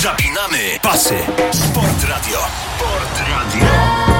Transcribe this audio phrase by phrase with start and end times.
[0.00, 1.18] Zapinamy pasy.
[1.50, 2.38] Sport Radio.
[2.78, 4.19] Sport Radio.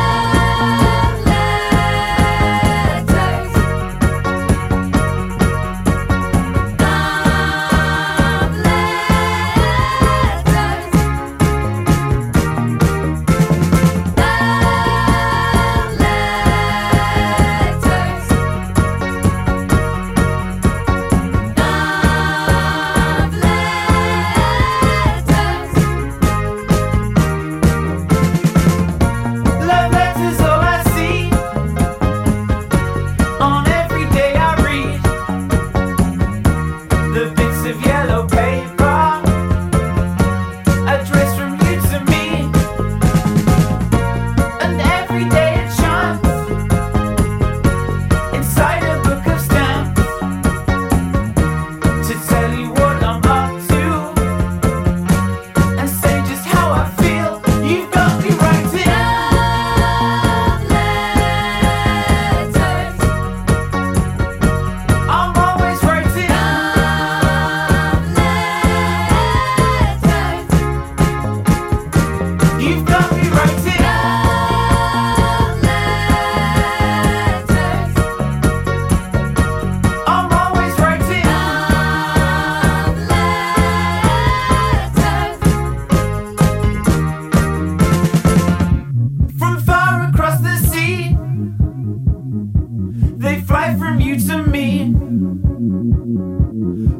[93.50, 94.94] fly from you to me.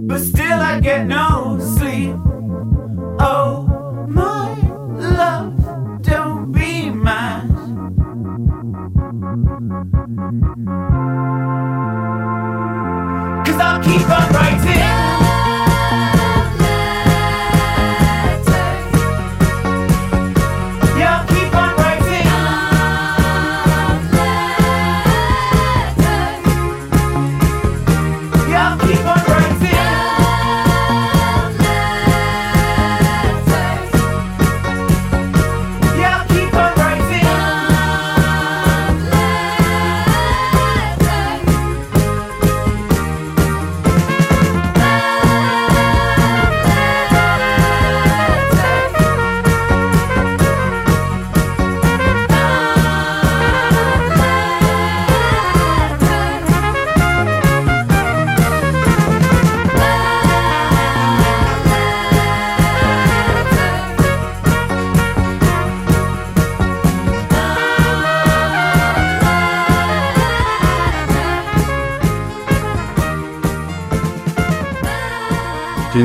[0.09, 1.40] But still, I get no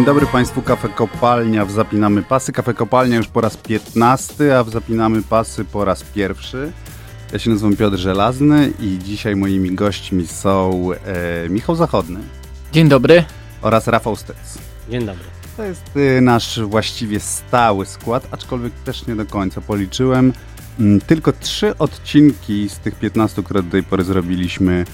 [0.06, 2.52] Dzień dobry Państwu, Kafe Kopalnia w Zapinamy Pasy.
[2.52, 6.72] Kafe Kopalnia już po raz 15, a w Zapinamy Pasy po raz pierwszy.
[7.34, 12.20] Ja się nazywam Piotr Żelazny i dzisiaj moimi gośćmi są e, Michał Zachodny.
[12.72, 13.24] Dzień dobry.
[13.62, 14.38] Oraz Rafał Stec.
[14.90, 15.24] Dzień dobry.
[15.58, 20.34] To jest e, nasz właściwie stały skład, aczkolwiek też nie do końca policzyłem.
[20.80, 24.86] Mm, tylko trzy odcinki z tych 15, które do tej pory zrobiliśmy,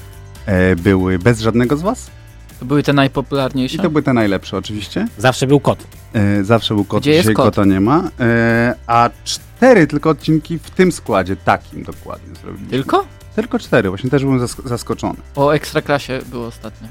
[0.45, 2.20] e, były bez żadnego z Was.
[2.61, 3.75] To były te najpopularniejsze?
[3.75, 5.07] I to były te najlepsze oczywiście.
[5.17, 5.87] Zawsze był kot.
[6.13, 7.45] E, zawsze był kot, Gdzie dzisiaj jest kot?
[7.45, 8.09] kota nie ma.
[8.19, 12.69] E, a cztery tylko odcinki w tym składzie, takim dokładnie zrobiliśmy.
[12.69, 13.05] Tylko?
[13.35, 15.15] Tylko cztery, właśnie też byłem zask zaskoczony.
[15.35, 16.87] O Ekstraklasie było ostatnio.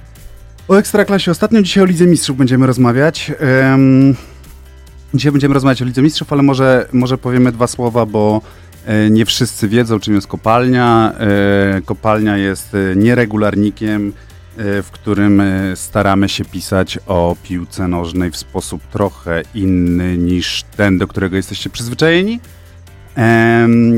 [0.69, 3.33] O Ekstraklasie ostatnio, dzisiaj o Lidze Mistrzów będziemy rozmawiać.
[5.15, 8.41] Dzisiaj będziemy rozmawiać o Lidze Mistrzów, ale może, może powiemy dwa słowa, bo
[8.87, 11.13] e, nie wszyscy wiedzą, czym jest kopalnia.
[11.21, 14.13] E, kopalnia jest e, nieregularnikiem,
[14.57, 20.99] w którym e, staramy się pisać o piłce nożnej w sposób trochę inny niż ten,
[20.99, 22.41] do którego jesteście przyzwyczajeni.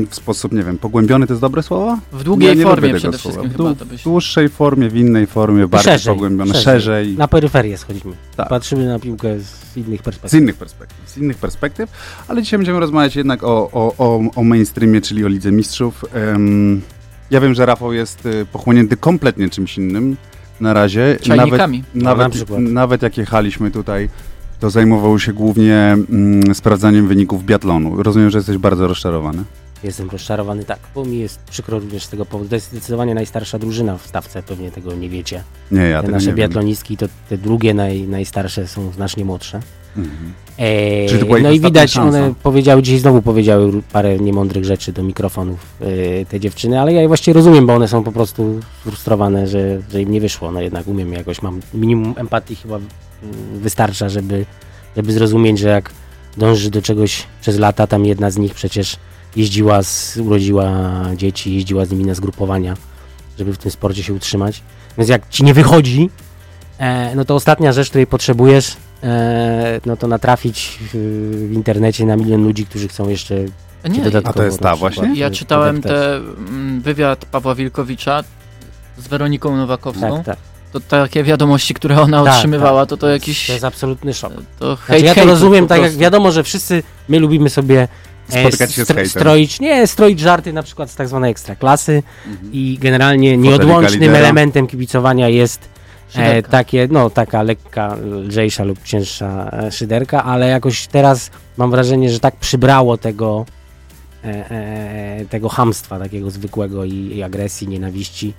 [0.09, 1.97] W sposób, nie wiem, pogłębiony to jest dobre słowo?
[2.11, 3.37] W długiej Ja nie formie lubię tego przede słowa.
[3.37, 4.01] wszystkim W chyba dłu- to byś...
[4.01, 6.63] W dłuższej formie, w innej formie, bardziej szerzej, pogłębione, szerzej.
[6.63, 7.17] szerzej.
[7.17, 8.15] Na peryferię schodzimy.
[8.35, 8.49] Tak.
[8.49, 10.41] Patrzymy na piłkę z innych Z perspektyw.
[10.41, 11.89] innych perspektyw, z innych perspektyw,
[12.27, 16.05] ale dzisiaj będziemy rozmawiać jednak o, o, o, o mainstreamie, czyli o Lidze Mistrzów.
[17.31, 20.17] Ja wiem, że Rafał jest y, pochłonięty kompletnie czymś innym
[20.61, 21.17] na razie.
[21.21, 21.83] Czajnikami.
[21.95, 24.09] No, na Nawet, nawet, nawet jak jechaliśmy tutaj,
[24.59, 28.03] to zajmował się głównie mm, sprawdzaniem wyników biatlonu.
[28.03, 29.43] Rozumiem, że jesteś bardzo rozczarowany.
[29.83, 32.49] Jestem rozczarowany, tak, bo mi jest przykro również z tego powodu.
[32.49, 35.43] To jest zdecydowanie najstarsza drużyna w stawce, pewnie tego nie wiecie.
[35.71, 39.59] Nie, ja te tego nasze nie biatlonistki, to te drugie naj, najstarsze są znacznie młodsze.
[39.97, 40.33] Mhm.
[40.59, 41.07] Eee,
[41.41, 42.19] no i widać, szansa.
[42.19, 47.01] one powiedziały, dzisiaj znowu powiedziały parę niemądrych rzeczy do mikrofonów e, te dziewczyny, ale ja
[47.01, 50.51] je właściwie rozumiem, bo one są po prostu frustrowane, że, że im nie wyszło.
[50.51, 52.89] No jednak umiem jakoś, mam minimum empatii chyba mm,
[53.53, 54.45] wystarcza, żeby,
[54.95, 55.91] żeby zrozumieć, że jak
[56.37, 57.87] dąży do czegoś przez lata.
[57.87, 58.97] Tam jedna z nich przecież
[59.35, 62.77] jeździła, z, urodziła dzieci, jeździła z nimi na zgrupowania,
[63.37, 64.61] żeby w tym sporcie się utrzymać.
[64.97, 66.09] Więc jak ci nie wychodzi,
[66.77, 68.77] e, no to ostatnia rzecz, której potrzebujesz,
[69.85, 73.35] no to natrafić w, internecie na milion ludzi, którzy chcą jeszcze
[73.89, 75.15] Nie, A to jest ta właśnie?
[75.15, 78.23] ja e, czytałem te mm, wywiad Pawła Wilkowicza
[78.97, 80.15] z Weroniką Nowakowską.
[80.17, 80.37] Tak, tak.
[80.71, 82.89] To takie wiadomości, które ona Tak, otrzymywała, tak.
[82.89, 83.47] to to jakiś...
[83.47, 84.33] To jest absolutny szok.
[84.59, 87.87] To Znaczy, hejt ja to rozumiem, tak jak wiadomo, że wszyscy my lubimy sobie
[88.33, 89.09] e, Spotykać się z stro- hejtem.
[89.21, 92.53] stroić, nie, stroić żarty na przykład z tak zwanej ekstraklasy Mhm.
[92.53, 94.17] i generalnie Fotelika nieodłącznym lidera.
[94.19, 95.72] elementem kibicowania jest e,
[96.13, 96.51] Szyderka.
[96.51, 102.19] takie, no taka lekka, lżejsza lub cięższa e, szyderka, ale jakoś teraz mam wrażenie, że
[102.19, 103.45] tak przybrało tego
[104.25, 108.33] e, e, tego hamstwa takiego zwykłego i, i agresji, nienawiści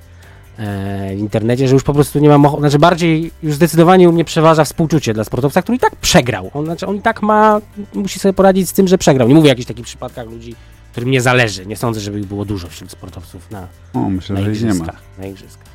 [0.58, 4.12] e, w internecie, że już po prostu nie mam ochoty, znaczy bardziej już zdecydowanie u
[4.12, 6.50] mnie przeważa współczucie dla sportowca, który i tak przegrał.
[6.54, 7.60] On, znaczy on i tak ma,
[7.94, 9.28] musi sobie poradzić z tym, że przegrał.
[9.28, 10.54] Nie mówię o jakichś takich przypadkach ludzi,
[10.92, 11.66] którym nie zależy.
[11.66, 14.66] Nie sądzę, żeby ich było dużo wśród sportowców na, O, myślę, na że ich nie
[14.66, 14.72] ma.
[14.74, 15.02] igrzyskach.
[15.18, 15.68] Na igrzyskach.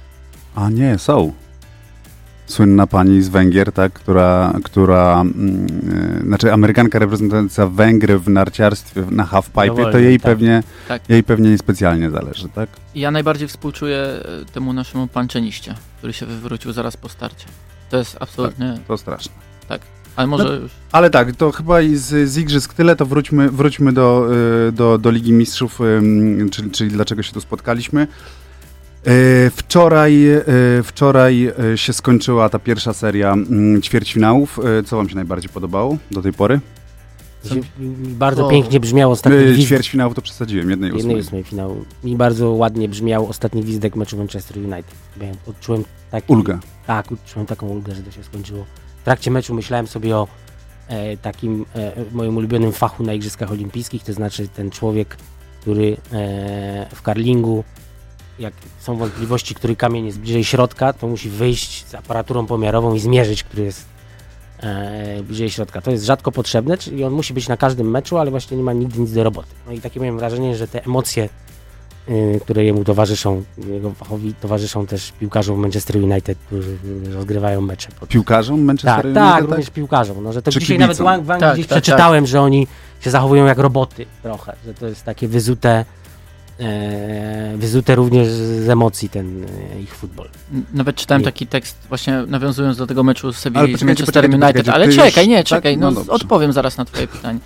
[0.56, 1.31] A nie, są.
[2.50, 5.24] Słynna pani z Węgier, tak, która, która
[6.19, 10.31] e, znaczy Amerykanka reprezentująca Węgry w narciarstwie na halfpipe, to jej tak.
[10.31, 11.10] pewnie, Tak.
[11.10, 12.69] jej pewnie niespecjalnie zależy, tak?
[12.96, 17.46] Ja najbardziej współczuję e, temu naszemu panczeniście, który się wywrócił zaraz po starcie.
[17.90, 18.78] To jest absolutnie...
[18.88, 19.34] To straszne.
[20.16, 20.72] Ale może No- już...
[20.92, 24.28] Ale tak, to chyba i z, z igrzysk tyle, to wróćmy, wróćmy do,
[24.68, 25.80] y, do, do Ligi Mistrzów,
[26.51, 28.07] czyli, czyli dlaczego się tu spotkaliśmy.
[29.07, 34.60] Y, Wczoraj, y, wczoraj y, się skończyła ta pierwsza seria mm, ćwierćfinałów.
[34.86, 36.60] Co wam się najbardziej podobało do tej pory?
[38.00, 38.50] Bardzo O.
[38.50, 39.66] pięknie brzmiał ostatni Y, gwizdek.
[39.68, 41.19] Ćwierćfinałów to przesadziłem, jednej Jednej ósmej.
[41.19, 41.86] ósmej finału.
[42.04, 44.94] Mi bardzo ładnie brzmiał ostatni gwizdek meczu Manchester United.
[45.48, 46.60] Odczułem taki, Ulgę.
[46.88, 48.66] Tak, odczułem taką ulgę, że to się skończyło.
[49.01, 50.28] W trakcie meczu myślałem sobie o
[50.88, 55.18] e, takim e, moim ulubionym fachu na Igrzyskach Olimpijskich, to znaczy ten człowiek,
[55.62, 57.63] który e, w karlingu,
[58.39, 63.00] jak są wątpliwości, który kamień jest bliżej środka, to musi wyjść z aparaturą pomiarową i
[63.00, 63.86] zmierzyć, który jest
[64.59, 65.81] e, bliżej środka.
[65.81, 68.74] To jest rzadko potrzebne, czyli on musi być na każdym meczu, ale właśnie nie ma
[68.74, 69.50] nigdy nic do roboty.
[69.68, 71.30] No i takie miałem wrażenie, że te emocje,
[72.09, 76.77] y, które jemu towarzyszą, jego fachowi towarzyszą też piłkarzom Manchester United, którzy
[77.13, 77.89] rozgrywają mecze.
[78.00, 78.09] Pod...
[78.09, 79.24] Piłkarzom Manchester Tak, United?
[79.24, 80.24] tak, również piłkarzom.
[80.24, 80.81] No, że to Czy dzisiaj kibicom?
[81.06, 82.68] nawet w Ang- w Anglii Tak, gdzieś tak, przeczytałem, że oni
[83.01, 85.86] się zachowują jak roboty trochę, że to jest takie wyzute,
[87.58, 90.28] wyzute również z emocji ten e, ich futbol.
[90.74, 91.26] Nawet czytałem Nie.
[91.26, 94.70] taki tekst, właśnie nawiązując do tego meczu z Ale Sewilli z poczekajcie, United.
[94.70, 95.46] Ale czekaj, nie, tak?
[95.46, 96.12] czekaj, No no, dobrze.
[96.12, 97.40] odpowiem zaraz na twoje pytanie.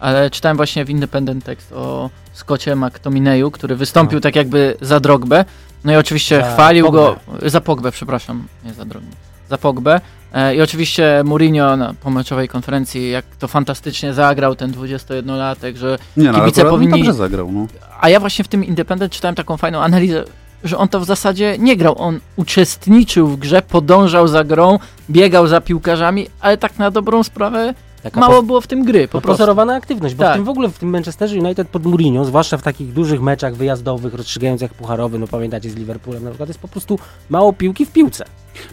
[0.00, 4.20] Ale czytałem właśnie w Independent tekst o Scottie McTominay'u, który wystąpił No.
[4.20, 5.44] tak jakby za Drogbę.
[5.84, 6.98] No i oczywiście Za chwalił Pogbę.
[7.42, 9.16] go, za Pogbę, przepraszam, nie za Drogbę,
[9.50, 10.00] za Pogbę.
[10.36, 16.24] E, I oczywiście Mourinho na pomeczowej konferencji, jak to fantastycznie zagrał ten 21-latek, że Nie,
[16.24, 17.66] no, ale kibice powinni- dobrze zagrał, no.
[18.00, 20.24] a ja właśnie w tym Independent czytałem taką fajną analizę,
[20.64, 21.94] że on to w zasadzie nie grał.
[21.98, 24.78] On uczestniczył w grze, podążał za grą,
[25.10, 29.08] biegał za piłkarzami, ale tak na dobrą sprawę Taka mało było w tym gry.
[29.08, 29.50] Po prostu.
[29.76, 30.32] Aktywność, bo Tak.
[30.32, 33.54] w tym w ogóle w tym Manchesterze United pod Mourinho, zwłaszcza w takich dużych meczach
[33.54, 36.98] wyjazdowych, rozstrzygających jak pucharowy, no pamiętacie z Liverpoolem na przykład, jest po prostu
[37.30, 38.24] mało piłki w piłce.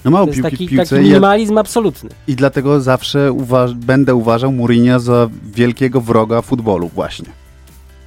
[0.06, 2.10] No mało To jest piłki taki, w piłce taki i, ja, minimalizm absolutny.
[2.28, 7.30] i dlatego zawsze uważ, będę uważał Mourinho za wielkiego wroga futbolu właśnie.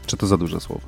[0.06, 0.82] Czy to za duże słowo?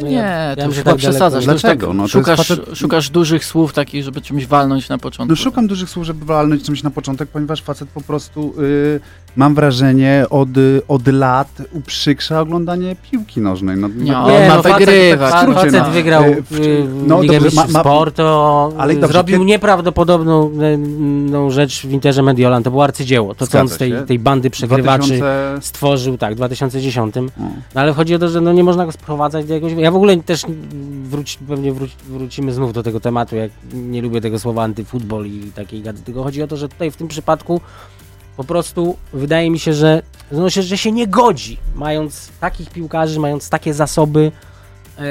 [0.00, 1.44] No nie, ja- ja to się chyba tak przesadzasz.
[1.46, 1.86] już Dlaczego?
[1.86, 5.32] Tak No szukasz, facet- szukasz dużych słów takich, żeby czymś walnąć na początku.
[5.32, 9.00] No szukam dużych słów, żeby walnąć czymś na początek, ponieważ facet po prostu, y,
[9.36, 10.48] mam wrażenie, od,
[10.88, 13.76] od lat uprzykrza oglądanie piłki nożnej.
[13.76, 15.34] No, Nie, no, ma facet- wygrywać.
[15.40, 15.90] skrócie, Facet no.
[15.90, 18.22] wygrał Y, w- no Ligę dobrze, ma- ma- Sportu,
[18.78, 20.50] Ale dobrze, zrobił nieprawdopodobną
[21.30, 23.34] no, rzecz w Interze Mediolan, to było arcydzieło.
[23.34, 25.58] To, co on z tej, tej bandy przegrywaczy 2000...
[25.60, 27.16] stworzył, tak, w 2010.
[27.16, 27.20] O.
[27.74, 29.72] No ale chodzi o to, że no nie można go sprowadzać do jakiegoś...
[29.82, 30.42] Ja w ogóle też
[31.48, 35.82] pewnie wróci, wrócimy znów do tego tematu, jak nie lubię tego słowa antyfutbol i takiej
[35.82, 37.60] gady, tylko chodzi o to, że tutaj w tym przypadku
[38.36, 40.02] po prostu wydaje mi się, że,
[40.32, 44.32] no, się, że się nie godzi, mając takich piłkarzy, mając takie zasoby,
[44.98, 45.02] e,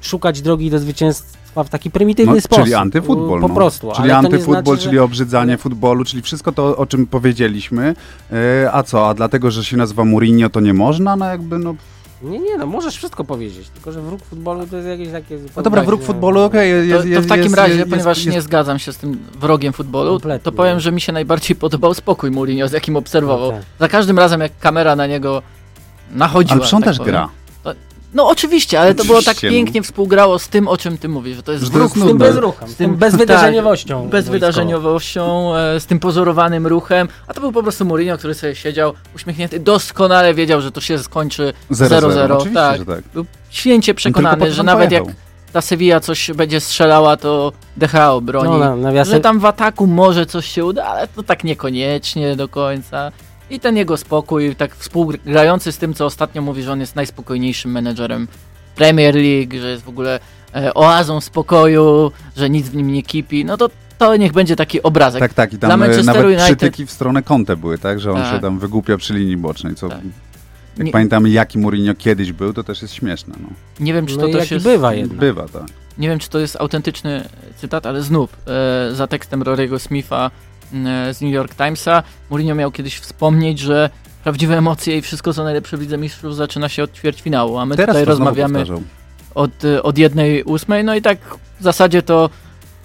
[0.00, 2.64] szukać drogi do zwycięstwa w taki prymitywny No, sposób.
[2.64, 3.40] czyli antyfutbol.
[3.40, 3.54] Po no.
[3.54, 3.92] prostu.
[3.96, 7.94] Czyli antyfutbol, znaczy, że- czyli obrzydzanie futbolu, czyli wszystko to, o czym powiedzieliśmy.
[8.32, 11.16] E, a co, a dlatego, że się nazywa Mourinho, to nie można?
[11.16, 11.74] No jakby, no...
[12.22, 15.38] Nie, nie, no możesz wszystko powiedzieć, tylko że wróg futbolu to jest jakieś takie...
[15.56, 17.90] No dobra, wróg futbolu, okej, jest, To, jest, to jest, w takim jest, razie, jest,
[17.90, 20.44] ponieważ jest, nie zgadzam się z tym wrogiem futbolu, Kompletnie.
[20.44, 23.52] to powiem, że mi się najbardziej podobał spokój Mourinho, z jakim obserwował.
[23.52, 23.66] No tak.
[23.78, 25.42] Za każdym razem, jak kamera na niego
[26.10, 26.52] nachodziła.
[26.52, 27.12] Ale przecież on tak też powiem.
[27.12, 27.28] gra.
[28.14, 29.52] No oczywiście, ale to było tak Oczywiście, no.
[29.52, 32.06] pięknie współgrało z tym, o czym ty mówisz, że to jest Że to ruch jest
[32.06, 34.00] Z tym bezruchem, z tym- bezwydarzeniowością.
[34.02, 38.54] Tak, bezwydarzeniowością, e, z tym pozorowanym ruchem, a to był po prostu Mourinho, który sobie
[38.54, 42.10] siedział uśmiechnięty, doskonale wiedział, że to się skończy 0-0.
[42.10, 42.34] 0-0.
[42.36, 42.78] Oczywiście, Tak.
[42.86, 43.04] tak.
[43.14, 45.22] Był święcie przekonany, że nawet jak pojechał.
[45.52, 48.48] ta Sevilla coś będzie strzelała, to DHA obroni.
[48.50, 52.36] No, na, nawiasem, Że tam w ataku może coś się uda, ale to tak niekoniecznie
[52.36, 53.12] do końca.
[53.50, 57.70] I ten jego spokój, tak współgrający z tym, co ostatnio mówi, że on jest najspokojniejszym
[57.70, 58.28] menedżerem
[58.76, 60.20] Premier League, że jest w ogóle
[60.54, 64.82] e, oazą spokoju, że nic w nim nie kipi, no to to niech będzie taki
[64.82, 65.20] obrazek.
[65.20, 65.52] Tak, tak.
[65.52, 68.00] I tam e, Manchesteru nawet United- przytyki w stronę Conte były, tak?
[68.00, 68.34] Że on Tak.
[68.34, 69.88] się tam wygłupia przy linii bocznej, co...
[69.88, 69.98] Tak.
[70.76, 73.34] Jak Nie- pamiętamy, jaki Mourinho kiedyś był, to też jest śmieszne.
[73.40, 73.48] No.
[73.80, 74.64] Nie wiem, czy no to i też jest...
[74.64, 75.18] bywa jednak.
[75.18, 75.62] Bywa, tak.
[75.98, 78.36] Nie wiem, czy to jest autentyczny cytat, ale znów
[78.90, 80.30] e, za tekstem Rory'ego Smitha
[81.12, 83.90] z New York Timesa Mourinho miał kiedyś wspomnieć, że
[84.24, 87.76] prawdziwe emocje i wszystko co najlepsze w Lidze Mistrzów zaczyna się od ćwierćfinału, a my
[87.76, 88.64] Teraz tutaj rozmawiamy
[89.34, 91.18] od, e, od jednej ósmej, no i tak
[91.60, 92.30] w zasadzie to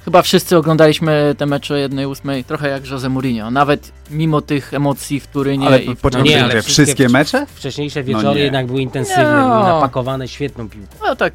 [0.06, 5.20] chyba wszyscy oglądaliśmy te mecze jednej ósmej trochę jak Jose Mourinho, nawet mimo tych emocji
[5.20, 7.46] w Turynie Ale i w poczekaj, nie, nie, ale wszystkie, wszystkie- mecze?
[7.56, 8.46] Wcześniejsze No wieczory nie.
[8.46, 9.50] jednak były intensywne, No.
[9.50, 10.96] były napakowane świetną piłką.
[11.06, 11.34] No tak,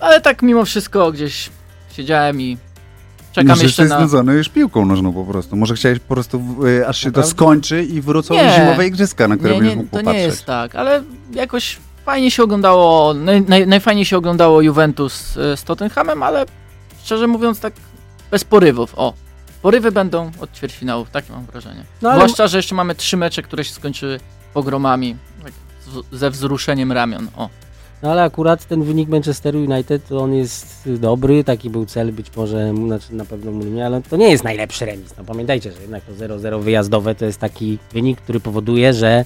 [0.00, 1.50] ale tak mimo wszystko gdzieś
[1.96, 2.58] siedziałem i
[3.34, 4.06] czekam Może jeszcze jesteś na...
[4.06, 5.56] znudzony już piłką nożną po prostu.
[5.56, 7.30] Może chciałeś po prostu, y, aż się to Naprawdę?
[7.30, 8.52] skończy i wrócą Nie.
[8.56, 10.20] zimowe igrzyska, na które nie, będziesz nie, mógł to popatrzeć.
[10.22, 15.56] nie jest tak, ale jakoś fajnie się oglądało, naj, naj, najfajniej się oglądało Juventus e,
[15.56, 16.44] z Tottenhamem, ale
[17.04, 17.72] szczerze mówiąc tak
[18.30, 18.92] bez porywów.
[18.96, 19.14] O,
[19.62, 21.84] porywy będą od ćwierćfinałów, takie mam wrażenie.
[22.02, 24.20] No, ale- Zwłaszcza, że jeszcze mamy trzy mecze, które się skończyły
[24.54, 25.52] pogromami, tak,
[26.12, 27.28] z, ze wzruszeniem ramion.
[27.36, 27.48] O,
[28.04, 32.26] No ale akurat ten wynik Manchesteru United, to on jest dobry, taki był cel być
[32.36, 35.14] może, znaczy na pewno mu nie, ale to nie jest najlepszy remis.
[35.18, 39.24] No pamiętajcie, że jednak to 0-0 wyjazdowe to jest taki wynik, który powoduje, że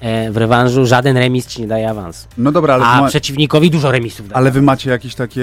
[0.00, 2.28] e, w rewanżu żaden remis ci nie daje awansu.
[2.38, 4.36] No dobra, ale, A ma, przeciwnikowi dużo remisów daje.
[4.36, 5.42] ale wy macie jakieś takie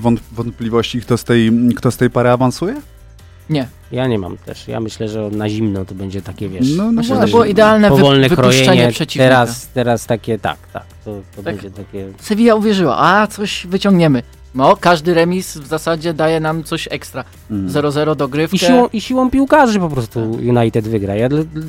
[0.00, 2.74] wąt- wątpliwości, kto z, tej, kto z tej pary awansuje?
[3.50, 3.68] Nie.
[3.92, 4.68] Ja nie mam też.
[4.68, 7.44] Ja myślę, że na zimno to będzie takie, wiesz, No, no Myślę, że to było
[7.44, 8.92] idealne powolne wypuszczenie krojenie.
[8.92, 9.28] przeciwnika.
[9.34, 10.84] Teraz, teraz takie, tak, tak.
[11.04, 11.44] To, to Tak.
[11.44, 12.08] będzie takie...
[12.20, 14.22] Sevilla uwierzyła, a coś wyciągniemy.
[14.54, 17.24] No, każdy remis w zasadzie daje nam coś ekstra.
[17.50, 17.68] Mm.
[17.68, 18.56] 0-0 dogrywkę.
[18.56, 21.14] I siłą, I siłą piłkarzy po prostu United wygra.
[21.14, 21.28] Ja,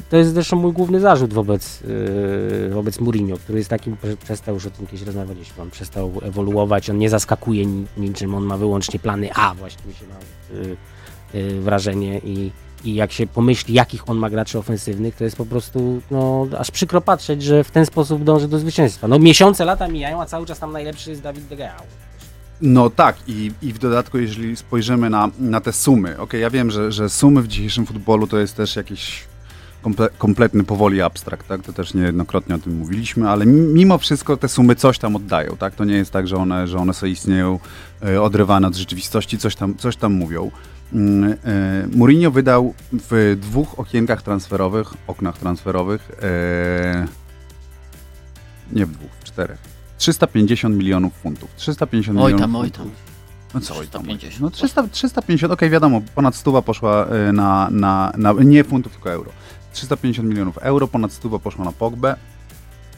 [0.10, 4.54] to jest zresztą mój główny zarzut wobec, yy, wobec Mourinho, który jest takim, że przestał,
[4.56, 8.58] już o tym kiedyś rozmawialiśmy, on przestał ewoluować, on nie zaskakuje ni- niczym, on ma
[8.58, 10.16] wyłącznie plany A, właśnie mi się ma
[10.60, 10.78] yy, yy,
[11.60, 12.52] wrażenie i,
[12.84, 16.72] i jak się pomyśli, jakich on ma graczy ofensywnych, to jest po prostu, no, aż
[16.72, 19.08] przykro patrzeć, że w ten sposób dąży do zwycięstwa.
[19.08, 21.82] No miesiące, lata mijają, a cały czas tam najlepszy jest Dawid De Gea.
[22.62, 26.72] No tak, i, i w dodatku, jeżeli spojrzymy na, na te sumy, okej, ja wiem,
[26.72, 29.24] że, że sumy w dzisiejszym futbolu to jest też jakiś
[29.82, 31.62] komple, kompletny powoli abstrakt, tak?
[31.64, 35.58] To też niejednokrotnie o tym mówiliśmy, ale mi- mimo wszystko te sumy coś tam oddają,
[35.58, 35.76] tak?
[35.76, 37.60] To nie jest tak, że one, że one sobie istnieją
[38.04, 40.52] e, odrywane od rzeczywistości, coś tam, coś tam mówią.
[40.94, 47.08] Mm, e, Mourinho wydał w dwóch okienkach transferowych, oknach transferowych, e,
[48.72, 49.60] nie w dwóch, w czterech,
[49.98, 51.50] 350 milionów funtów.
[51.56, 52.92] 350 Oj milionów tam, oj tam.
[53.54, 54.04] No co oj tam?
[54.04, 54.42] 350.
[54.42, 59.12] No 300, 350, okej, wiadomo, ponad stuwa poszła y, na, na, na, nie funtów, tylko
[59.12, 59.32] euro.
[59.74, 62.16] 350 milionów euro, ponad stuwa poszła na Pogbę.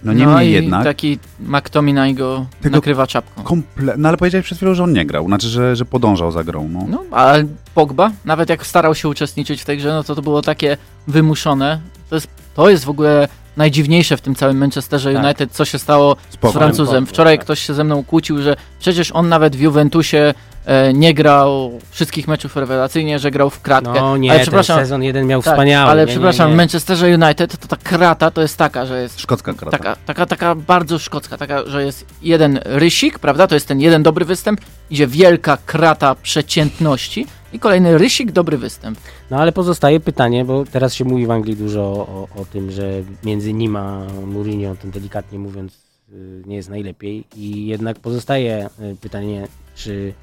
[0.04, 3.44] No niemniej i jednak, taki McTominay go nakrywa czapką.
[3.44, 6.44] komple- no ale powiedziałeś przed chwilą, że on nie grał, znaczy, że, że podążał za
[6.44, 6.86] grą, no.
[6.90, 7.44] No, ale
[7.76, 10.78] Pogba, nawet jak starał się uczestniczyć w tej grze, no to to było takie
[11.08, 11.80] wymuszone.
[12.10, 13.28] To jest, to jest w ogóle
[13.58, 15.24] najdziwniejsze w tym całym Manchesterze Tak.
[15.24, 16.52] United, co się stało z.
[16.54, 17.06] Francuzem.
[17.06, 17.46] Wczoraj tak.
[17.46, 20.34] ktoś się ze mną kłócił, że przecież on nawet w Juventusie
[20.66, 23.94] e, nie grał wszystkich meczów rewelacyjnie, że grał w kratkę.
[24.02, 25.92] No nie, ale ten przepraszam, sezon jeden miał tak, wspaniały.
[25.92, 26.56] ale nie, przepraszam, nie.
[26.58, 29.78] Manchesterze United to ta krata to jest taka, że jest Szkocka krata.
[29.78, 33.48] Taka, taka, taka bardzo szkocka, taka, że jest jeden rysik, prawda?
[33.48, 39.00] To jest ten jeden dobry występ, idzie wielka krata przeciętności i kolejny rysik, dobry występ.
[39.32, 42.90] No ale pozostaje pytanie, bo teraz się mówi w Anglii dużo o, o tym, że
[43.24, 45.74] między nim a Mourinho, tym delikatnie mówiąc,
[46.14, 50.14] y, nie jest najlepiej i jednak pozostaje y, pytanie, czy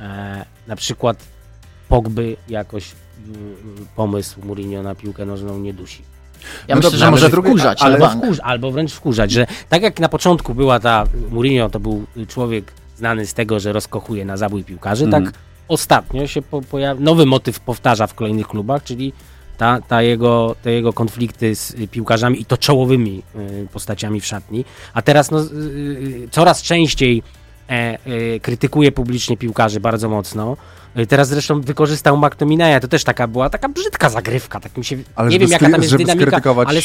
[0.00, 1.24] e, na przykład
[1.88, 2.94] Pogby jakoś y,
[3.96, 6.02] pomysł Mourinho na piłkę nożną nie dusi.
[6.68, 10.00] Ja No myślę, dobrze, że może wkurzać ale wkurz, albo wręcz wkurzać, że tak jak
[10.00, 14.64] na początku była ta Mourinho, to był człowiek znany z tego, że rozkochuje na zabój
[14.64, 15.24] piłkarzy, Mhm.
[15.24, 15.34] tak
[15.68, 19.12] ostatnio się po, pojawi, nowy motyw powtarza w kolejnych klubach, czyli
[19.58, 24.26] ta, ta jego, te jego konflikty z y, piłkarzami i to czołowymi y, postaciami w
[24.26, 24.64] szatni.
[24.94, 27.22] A teraz no, y, coraz częściej
[27.70, 30.56] e, y, krytykuje publicznie piłkarzy bardzo mocno.
[31.08, 35.30] Teraz zresztą wykorzystał McTominaya, to też taka była taka brzydka zagrywka, tak mi się, Ale
[35.30, 36.80] nie wiem jaka tam jest dynamika, ale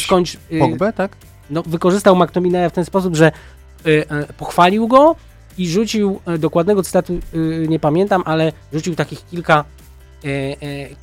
[0.52, 1.16] y, Pogbę, tak?
[1.50, 3.32] no, wykorzystał McTominaya w ten sposób, że
[3.86, 5.16] e, pochwalił go
[5.58, 7.18] i rzucił, e, dokładnego cytatu
[7.68, 9.73] nie pamiętam, ale rzucił takich kilka e, e,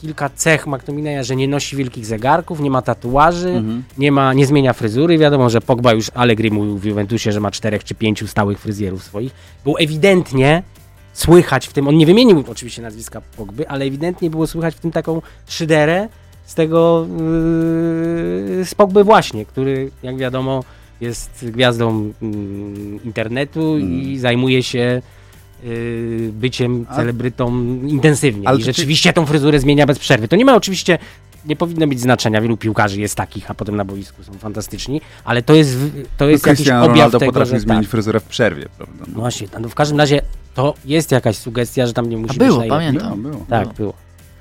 [0.01, 3.83] kilka cech McTominaya, że nie nosi wielkich zegarków, nie ma tatuaży, Mhm.
[3.97, 5.17] nie ma, nie zmienia fryzury.
[5.17, 9.03] Wiadomo, że Pogba już Allegri mówił w Juventusie, że ma czterech czy pięciu stałych fryzjerów
[9.03, 9.31] swoich.
[9.63, 10.63] Było ewidentnie
[11.13, 14.91] słychać w tym, on nie wymienił oczywiście nazwiska Pogby, ale ewidentnie było słychać w tym
[14.91, 16.09] taką szyderę
[16.45, 17.07] z tego
[18.57, 20.63] yy, z Pogby właśnie, który jak wiadomo
[21.01, 24.19] jest gwiazdą mm, internetu i Mm.
[24.19, 25.01] zajmuje się
[25.63, 30.27] yy, byciem A- celebrytą intensywnie Ale i rzeczywiście tą fryzurę zmienia bez przerwy.
[30.27, 30.97] To nie ma oczywiście
[31.45, 32.41] nie powinno mieć znaczenia.
[32.41, 35.77] Wielu piłkarzy jest takich, a potem na boisku są fantastyczni, ale to jest,
[36.17, 37.91] to No, jest jakiś Cristiano objaw Ronaldo tego, potrafi że zmienić tak.
[37.91, 39.05] fryzurę w przerwie, prawda?
[39.07, 40.21] No właśnie, no w każdym razie
[40.53, 43.21] to jest jakaś sugestia, że tam nie musi A było, być pamiętam.
[43.21, 43.45] Było, było.
[43.49, 43.93] Tak, Było.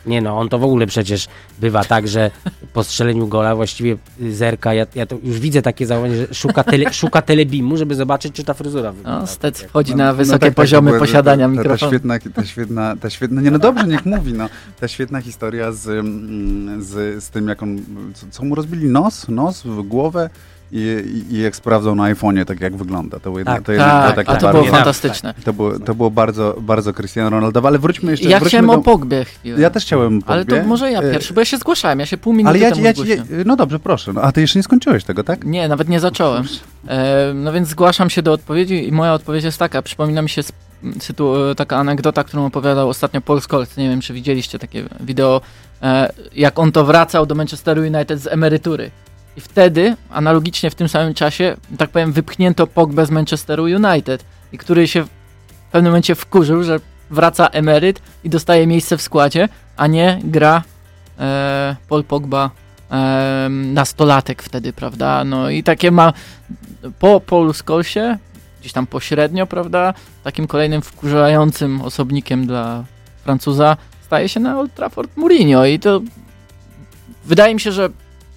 [0.07, 1.26] Nie no, on to w ogóle przecież
[1.61, 2.30] bywa tak, że
[2.73, 6.64] po strzeleniu gola właściwie y, zerka, ja, ja to już widzę takie zachowanie, że szuka,
[6.64, 9.21] tele, szuka telebimu, żeby zobaczyć, czy ta fryzura wygląda.
[9.21, 11.57] No, Stec tak wchodzi No, na no wysokie tak, tak, poziomy była- posiadania ta, ta,
[11.57, 11.92] ta mikrofonu.
[11.92, 14.49] świetna, ta świetna, ta świetna, nie no dobrze, niech mówi, no.
[14.80, 17.78] Ta świetna historia z, mm, z, z tym, jak on,
[18.14, 20.30] co, co mu rozbili nos, nos, w głowę
[20.73, 23.21] i, i, jak sprawdzał na iPhone'ie, tak jak wygląda.
[23.21, 25.35] To, było jedno, Tak, to, jedno, Tak, takie a to było fantastyczne.
[25.45, 28.73] To było, to było bardzo, bardzo Cristiano Ronaldo, ale wróćmy jeszcze Ja wróćmy chciałem do...
[28.73, 29.61] o Pogbie chwilę.
[29.61, 32.19] Ja też chciałem Ale to może ja E, pierwszy, bo ja się zgłaszałem, ja się
[32.19, 34.12] pół minuty Ale ja, temu ja, ja, no dobrze, proszę.
[34.12, 35.45] No, a ty jeszcze nie skończyłeś tego, tak?
[35.45, 36.45] Nie, nawet nie zacząłem.
[36.89, 39.83] E, no więc zgłaszam się do odpowiedzi i moja odpowiedź jest taka.
[39.83, 40.43] Przypomina mi się
[41.57, 43.77] taka anegdota, którą opowiadał ostatnio Paul Scholes.
[43.77, 45.41] Nie wiem, czy widzieliście takie wideo,
[45.83, 48.91] e, jak on to wracał do Manchesteru United z emerytury.
[49.37, 54.25] I wtedy, analogicznie w tym samym czasie, tak powiem, wypchnięto Pogbę z Manchesteru United.
[54.53, 55.09] I który się w
[55.73, 60.63] pewnym momencie wkurzył, że wraca emeryt i dostaje miejsce w składzie, a nie gra
[61.19, 62.51] e, Paul Pogba
[62.91, 65.25] e, nastolatek wtedy, prawda?
[65.25, 66.13] No i takie ma
[66.99, 68.19] po Paulu Scholesie,
[68.61, 69.95] gdzieś tam pośrednio, prawda?
[70.25, 72.85] Takim kolejnym wkurzającym osobnikiem dla
[73.25, 76.01] Francuza staje się na Old Trafford Mourinho i to
[77.25, 77.89] wydaje mi się, że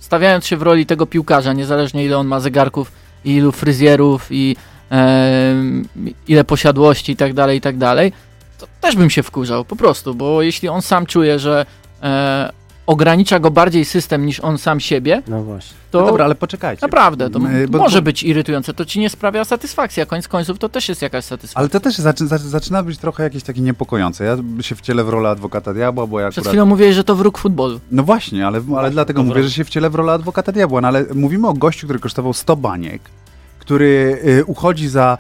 [0.04, 2.92] stawiając się w roli tego piłkarza, niezależnie ile on ma zegarków
[3.26, 4.56] i ilu fryzjerów i
[4.90, 5.88] em,
[6.28, 8.14] ile posiadłości i tak dalej, i tak dalej,
[8.58, 11.66] to też bym się wkurzał, po prostu, bo jeśli on sam czuje, że
[12.04, 12.52] e,
[12.88, 15.78] ogranicza go bardziej system niż on sam siebie, No właśnie.
[15.92, 16.80] to No dobra, ale poczekajcie.
[16.82, 20.28] naprawdę, to My- bo- może bo- być irytujące, to ci nie sprawia satysfakcji, a koniec
[20.28, 21.60] końców to też jest jakaś satysfakcja.
[21.60, 24.24] Ale to też zaczy, zaczy, zaczyna być trochę jakieś takie niepokojące.
[24.24, 26.52] Ja się wcielę w rolę adwokata diabła, bo ja Przed akurat...
[26.52, 27.80] chwilą mówiłeś, że to wróg futbolu.
[27.92, 29.36] No właśnie, ale, ale dlatego dobra.
[29.36, 30.82] mówię, że się wcielę w rolę adwokata diabła.
[30.82, 33.02] No ale mówimy o gościu, który kosztował 100 baniek,
[33.60, 35.18] który y, uchodzi za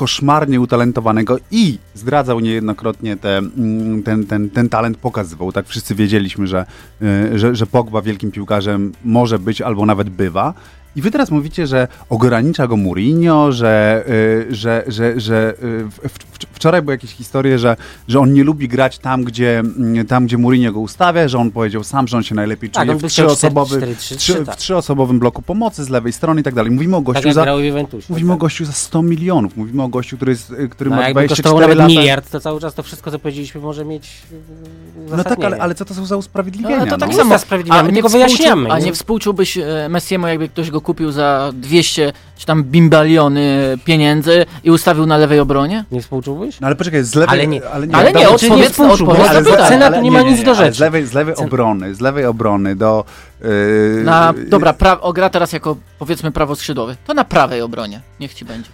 [0.00, 5.52] przekoszmarnie utalentowanego i zdradzał niejednokrotnie te, mm, ten, ten, ten talent, pokazywał.
[5.52, 6.66] Tak wszyscy wiedzieliśmy, że,
[7.02, 10.54] y, że, że Pogba wielkim piłkarzem może być albo nawet bywa.
[10.96, 14.04] I wy teraz mówicie, że ogranicza go Mourinho, że,
[14.50, 17.76] y, że, że, że y, w, wczoraj były jakieś historie, że,
[18.08, 21.50] że on nie lubi grać tam gdzie, mm, tam, gdzie Mourinho go ustawia, że on
[21.50, 24.46] powiedział sam, że on się najlepiej Tak, czuje on w, trzyosobowy, 4-3-3, w, trzy, w
[24.46, 24.56] tak.
[24.56, 26.72] trzyosobowym bloku pomocy z lewej strony i tak dalej.
[26.72, 27.44] Mówimy o Tak gościu jak za...
[27.44, 28.10] w.
[28.10, 28.40] Mówimy o tak.
[28.40, 29.56] gościu za 100 milionów.
[29.56, 31.88] Mówimy o gościu, który, jest, y, który No, ma jakby 24 kosztował nawet lata.
[31.88, 35.74] miliard, to cały czas to wszystko, co powiedzieliśmy, może mieć yy, No tak, ale, ale
[35.74, 36.76] co to są za usprawiedliwienia?
[36.76, 37.16] No, ale to tak no?
[37.16, 37.30] samo.
[37.30, 38.70] Nie usprawiedliwiamy, nie tylko wyjaśniamy.
[38.72, 44.46] A nie współczułbyś e, Messiemu, jakby ktoś go kupił za 200 czy tam bimbaliony pieniędzy
[44.64, 45.84] i ustawił na lewej obronie?
[45.92, 46.60] Nie współczułbyś?
[46.60, 47.28] No ale poczekaj, z lewej...
[47.38, 47.68] Ale nie.
[47.68, 49.58] Ale nie, odpowiedz- czy nie współczuł, odpowiedz ale na pytanie.
[49.66, 50.76] ale- Cena to nie ma nic do ale rzeczy.
[50.76, 53.04] Z lewej, z lewej obrony, z lewej obrony do...
[53.42, 56.96] Yy, Na, dobra, pra, gra teraz jako powiedzmy prawo skrzydłowy.
[57.06, 58.00] To na prawej obronie.
[58.20, 58.70] Niech ci będzie.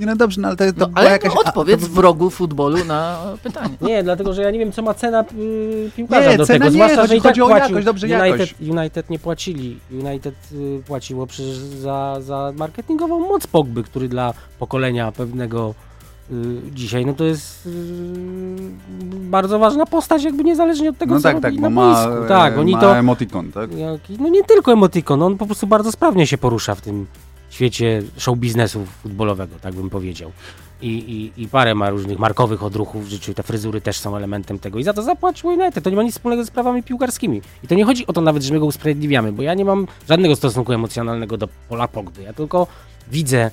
[0.00, 1.34] Nie no dobrze, no ale to, to No, ale jakaś...
[1.34, 3.74] no, a- odpowiedz to by- wrogu futbolu na pytanie.
[3.80, 6.70] Nie, dlatego że ja nie wiem, co ma cena yy, piłkarza Nie, do cena tego.
[6.70, 7.68] nie, Zwłaszcza, chodzi- że i tak chodzi o płacił.
[7.68, 8.54] jakość, dobrze, United, jakość.
[8.60, 9.78] United nie płacili.
[9.92, 15.74] United y, płaciło przecież za, za marketingową moc Pogby, który dla pokolenia pewnego
[16.32, 16.34] y,
[16.72, 17.70] dzisiaj, no to jest y,
[19.30, 22.28] bardzo ważna postać, jakby niezależnie od tego, No co tak, robi tak, na ma, boisku.
[22.28, 22.96] Tak, e, oni ma to...
[22.96, 23.78] emotikon, tak?
[23.78, 27.06] Jaki, no nie tylko emotikon, on po prostu bardzo sprawnie się porusza w tym
[27.54, 30.32] świecie show biznesu futbolowego, tak bym powiedział.
[30.82, 34.58] I, i, I parę ma różnych markowych odruchów w życiu, te fryzury też są elementem
[34.58, 34.78] tego.
[34.78, 35.84] I za to zapłacił United.
[35.84, 37.42] To nie ma nic wspólnego ze sprawami piłkarskimi.
[37.64, 39.86] I to nie chodzi o to nawet, że my go usprawiedliwiamy, bo ja nie mam
[40.08, 42.22] żadnego stosunku emocjonalnego do Pola Pogby.
[42.22, 42.66] Ja tylko
[43.10, 43.50] widzę,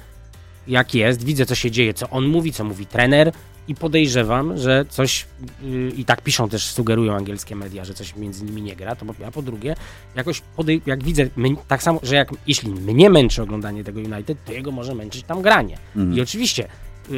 [0.68, 3.32] jak jest, widzę, co się dzieje, co on mówi, co mówi trener
[3.68, 5.28] i podejrzewam, że coś,
[5.62, 9.06] yy, i tak piszą też, sugerują angielskie media, że coś między nimi nie gra, to
[9.28, 9.76] a po drugie,
[10.16, 14.46] jakoś podej- jak widzę, my, tak samo, że jak, jeśli mnie męczy oglądanie tego United,
[14.46, 15.78] to jego może męczyć tam granie.
[15.96, 16.18] Mhm.
[16.18, 16.68] I oczywiście
[17.12, 17.16] y,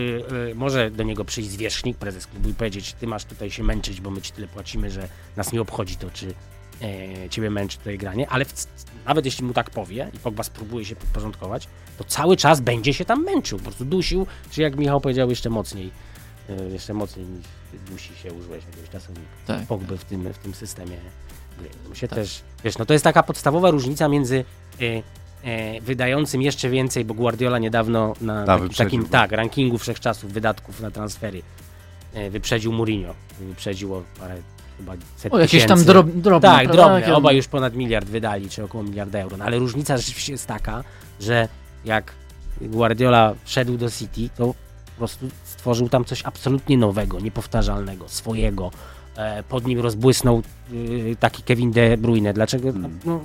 [0.52, 4.02] y, może do niego przyjść zwierzchnik, prezes klubu i powiedzieć, ty masz tutaj się męczyć,
[4.02, 6.34] bo my ci tyle płacimy, że nas nie obchodzi to, czy
[6.82, 8.68] e, ciebie męczy tutaj granie, ale w,
[9.06, 13.06] nawet jeśli mu tak powie i Pogba spróbuje się podporządkować, to cały czas będzie się
[13.06, 15.92] tam męczył, po prostu dusił, czy jak Michał powiedział, jeszcze mocniej,
[16.72, 17.46] jeszcze mocniej niż
[17.92, 19.28] dusi się użyłeś jakiegoś czasownika.
[19.48, 19.66] Tak.
[19.68, 20.98] Pogby w tym, w tym systemie
[21.60, 21.70] gry.
[21.90, 24.46] To się też, wiesz, no to jest taka podstawowa różnica między
[24.82, 24.84] e,
[25.50, 30.82] e, wydającym jeszcze więcej, bo Guardiola niedawno na Da, taki, takim tak, rankingu wszechczasów wydatków
[30.82, 31.42] na transfery
[32.14, 33.14] e, wyprzedził Mourinho.
[33.40, 34.36] Wyprzedził o parę
[34.78, 35.86] chyba set O, jakieś tam tysięcy.
[35.86, 36.50] drob, drobne.
[36.50, 36.84] Tak, prawda?
[36.84, 37.00] drobne.
[37.02, 39.38] Jakie- Obaj już ponad miliard wydali, czy około miliarda euro.
[39.38, 40.84] No, ale różnica rzeczywiście jest taka,
[41.20, 41.48] że
[41.86, 42.12] jak
[42.62, 44.54] Guardiola wszedł do City, to
[44.94, 48.72] po prostu stworzył tam coś absolutnie nowego, niepowtarzalnego, swojego.
[49.18, 52.34] E, pod nim rozbłysnął y, taki Kevin De Bruyne.
[52.34, 52.72] Dlaczego?
[52.72, 53.00] Hmm.
[53.06, 53.20] No,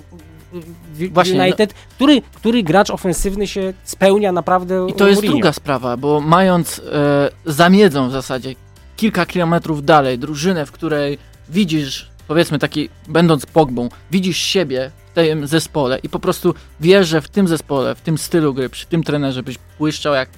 [0.53, 0.65] w-
[0.99, 5.37] w Właśnie, United, który, który gracz ofensywny się spełnia naprawdę I to jest Mourinho.
[5.37, 8.55] druga sprawa, bo mając e, zamiedzą w zasadzie
[8.97, 15.47] kilka kilometrów dalej drużynę, w której widzisz, powiedzmy taki, będąc Pogbą, widzisz siebie w tym
[15.47, 19.03] zespole i po prostu wiesz, że w tym zespole, w tym stylu gry, przy tym
[19.03, 20.29] trenerze byś błyszczał jak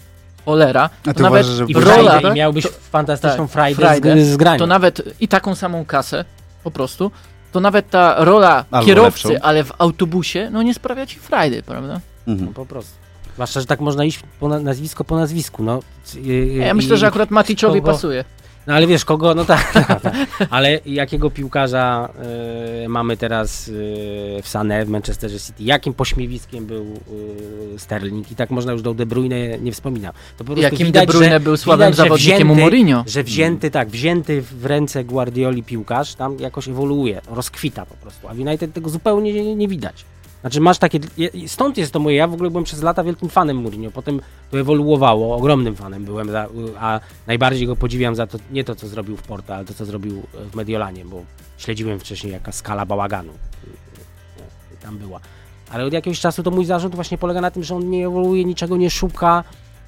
[0.50, 2.70] cholera, A to ty nawet uważasz, że I w Friday- rola- Friday, i miałbyś to-
[2.90, 4.58] fantastyczną tak, Friday, Friday, z, z grania.
[4.58, 6.24] to nawet i taką samą kasę
[6.64, 7.10] po prostu,
[7.52, 9.44] to nawet ta rola Albo kierowcy, lepszą.
[9.46, 12.00] ale w autobusie, no nie sprawia ci frajdy, prawda?
[12.26, 12.54] No Mhm.
[12.54, 12.92] po prostu.
[13.34, 15.62] Zwłaszcza, że tak można iść po na, nazwisko po nazwisku.
[15.62, 15.80] No,
[16.14, 18.24] Yy, Ja myślę, że akurat Maticzowi pasuje.
[18.70, 19.72] No ale wiesz, kogo, no tak,
[20.50, 22.08] ale jakiego piłkarza
[22.84, 23.72] e, mamy teraz e,
[24.42, 25.62] w Sané w Manchesterze City?
[25.64, 26.86] Jakim pośmiewiskiem był
[27.74, 28.32] e, Sterling?
[28.32, 30.12] I tak można już do De Bruyne nie wspominam.
[30.56, 33.04] Jakim widać, De Bruyne że, był słabym widać, zawodnikiem u wzięty- Mourinho.
[33.06, 38.34] Że wzięty, tak, wzięty w ręce Guardioli piłkarz tam jakoś ewoluuje, rozkwita po prostu, a
[38.34, 40.04] w United tego zupełnie nie, nie widać.
[40.40, 41.00] Znaczy masz takie,
[41.46, 44.60] stąd jest to moje, ja w ogóle byłem przez lata wielkim fanem Mourinho, potem to
[44.60, 46.48] ewoluowało, ogromnym fanem byłem, za,
[46.78, 49.84] a najbardziej go podziwiam za to, nie to co zrobił w Porto, ale to co
[49.84, 50.22] zrobił
[50.52, 51.22] w Mediolanie, bo
[51.58, 55.20] śledziłem wcześniej jaka skala bałaganu y, tam była.
[55.72, 58.44] Ale od jakiegoś czasu to mój zarzut właśnie polega na tym, że on nie ewoluuje,
[58.44, 59.44] niczego nie szuka,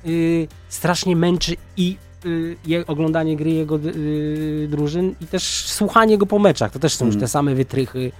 [0.06, 6.26] y, strasznie męczy i y, je, oglądanie gry jego y, drużyn i też słuchanie go
[6.26, 6.72] po meczach.
[6.72, 7.20] To też są już Mm.
[7.20, 8.12] te same wytrychy.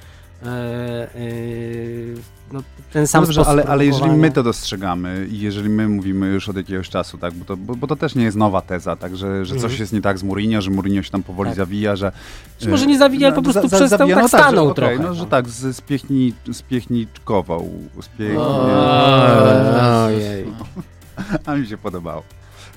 [0.46, 2.14] E, y,
[2.52, 6.26] no, ten sam Dobrze, sposób ale, ale jeżeli my to dostrzegamy i jeżeli my mówimy
[6.26, 8.96] już od jakiegoś czasu, tak, bo to, bo, bo to też nie jest nowa teza,
[8.96, 9.80] tak, że, że coś Mhm.
[9.80, 11.56] jest nie tak z Mourinho, że Mourinho się tam powoli Tak.
[11.56, 12.12] zawija, że...
[12.58, 15.22] Czy może nie zawija, ale po prostu przestał, tak no stanął że, trochę, No, że
[15.22, 15.28] no.
[15.28, 17.70] tak, z, spiechni, spiechniczkował.
[18.00, 18.38] Spiech...
[20.06, 20.46] Ojej.
[21.46, 22.22] A mi się podobało.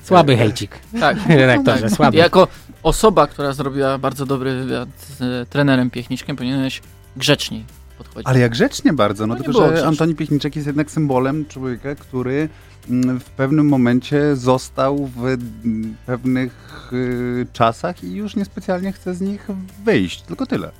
[0.04, 0.78] Słaby hejcik.
[1.00, 1.90] Tak, Redaktorze, tak.
[1.90, 2.16] słaby.
[2.16, 2.48] Jako
[2.82, 6.82] osoba, która zrobiła bardzo dobry wywiad z e, trenerem Piechniczkiem, powinieneś
[7.16, 7.64] grzeczniej
[7.98, 8.28] podchodzić.
[8.28, 9.88] Ale jak grzecznie bardzo, no, No nie tylko że grzecznie.
[9.88, 12.48] Antoni Piechniczek jest jednak symbolem człowieka, który
[12.90, 19.20] mm, w pewnym momencie został w mm, pewnych y, czasach i już niespecjalnie chce z
[19.20, 19.46] nich
[19.84, 20.70] wyjść, tylko tyle.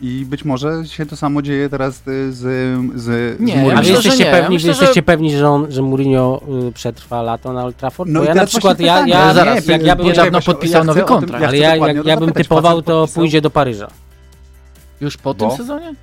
[0.00, 2.38] I być może się to samo dzieje teraz y, z,
[3.00, 3.82] z, Nie, z Mourinho.
[3.84, 4.30] że jesteście nie.
[4.30, 7.76] pewni, Ja myślę, jesteście że- pewni, że, on, że Mourinho y, przetrwa lato na Old
[7.76, 8.10] Trafford?
[8.10, 10.84] No Bo ja na przykład, ja, ja, ale zaraz, jak, jak ja bym, niedawno podpisał
[10.84, 11.42] nowy kontrakt.
[11.42, 13.88] ja ale ja, jak, ja bym typował, to pójdzie do Paryża.
[15.00, 15.56] Już po tym Bo?
[15.56, 15.94] sezonie?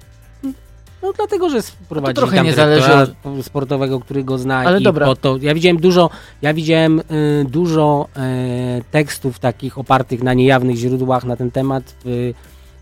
[1.01, 4.84] No dlatego, że sprowadzi trochę tam nie dyrektora zależy sportowego, który go zna Ale i
[4.84, 5.06] dobra.
[5.06, 6.10] po to, ja widziałem dużo,
[6.41, 8.08] ja widziałem y, dużo
[8.80, 12.34] y, tekstów takich opartych na niejawnych źródłach na ten temat w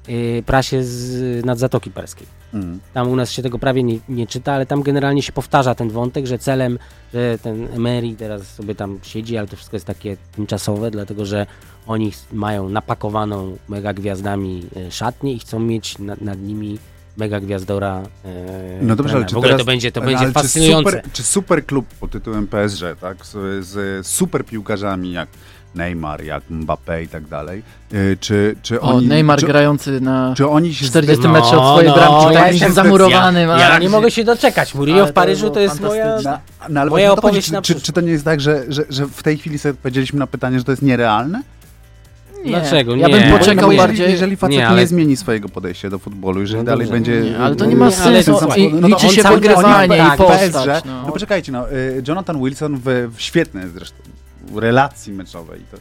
[0.09, 2.27] y, prasie z, nad Zatoki Perskiej.
[2.53, 2.79] Mm.
[2.93, 5.89] Tam u nas się tego prawie nie, nie czyta, ale tam generalnie się powtarza ten
[5.89, 6.79] wątek, że celem,
[7.13, 11.45] że ten Emery teraz sobie tam siedzi, ale to wszystko jest takie tymczasowe, dlatego że
[11.89, 16.79] oni mają napakowaną mega gwiazdami e, szatnię i chcą mieć na, nad nimi
[17.17, 18.01] mega gwiazdora.
[18.25, 20.91] E, No dobrze, ale czy w ogóle teraz, to będzie, to będzie czy fascynujące.
[20.91, 25.29] Super, czy super klub pod tytułem PSG, tak, z, z super piłkarzami jak
[25.75, 29.07] Neymar, jak Mbappé i tak dalej, y, czy, czy O, oni...
[29.07, 32.39] Neymar czy, grający na czy oni się 40 No, metrze od swojej no, bramki, ja
[32.39, 33.49] takim jestem zamurowanym.
[33.49, 34.75] Ja a- nie mogę się doczekać.
[34.75, 36.17] Murillo w Paryżu to jest moja...
[36.23, 36.37] No,
[36.69, 37.85] no, ale Moja o opowieść chodzi, na czy, czy, przyszłość.
[37.85, 40.57] czy to nie jest tak, że, że, że w tej chwili sobie powiedzieliśmy na pytanie,
[40.59, 41.41] że to jest nierealne?
[42.45, 42.49] Nie.
[42.51, 42.95] Dlaczego?
[42.95, 43.13] Ja Nie.
[43.19, 44.11] bym Bo- poczekał no, jeżeli, bardziej.
[44.11, 46.93] jeżeli facet Nie, nie, ale- zmieni swojego podejścia do futbolu, jeżeli No dalej dobrze.
[46.93, 47.21] będzie...
[47.31, 48.31] Nie, ale to nie ma sensu.
[48.31, 51.03] I sposób- no to liczy się wygrywanie i tak, postać, PSG, no.
[51.05, 53.97] no poczekajcie, no, y, Jonathan Wilson w, w świetnej zresztą
[54.55, 55.77] relacji meczowej, to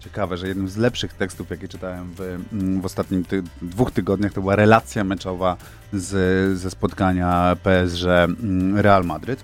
[0.00, 2.20] ciekawe, że jednym z lepszych tekstów, jakie czytałem w,
[2.52, 5.56] mm, w ostatnim ty, dwóch tygodniach, to była relacja meczowa
[5.92, 9.42] z, ze spotkania PSG mm, Real Madryt.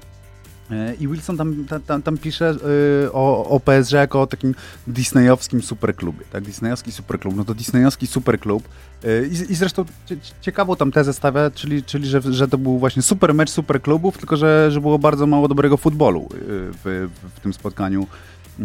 [0.71, 2.55] E, I Wilson tam, tam, tam, pisze
[3.05, 4.55] y, o, o PSG jako o takim
[4.87, 6.25] disneyowskim superklubie.
[6.33, 6.45] Tak?
[6.45, 7.37] Disneyowski superklub.
[7.37, 8.69] No to disneyowski superklub.
[9.05, 12.79] Y, I, I zresztą cie, ciekawą tam tezę stawia, czyli, czyli że, że to był
[12.79, 16.27] właśnie super mecz superklubów, tylko że, że było bardzo mało dobrego futbolu y,
[16.85, 18.07] w, w, tym spotkaniu
[18.61, 18.65] y,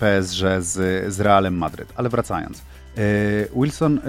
[0.00, 1.92] PSG z, z Realem Madryt.
[1.96, 2.62] Ale wracając.
[3.56, 4.00] Wilson,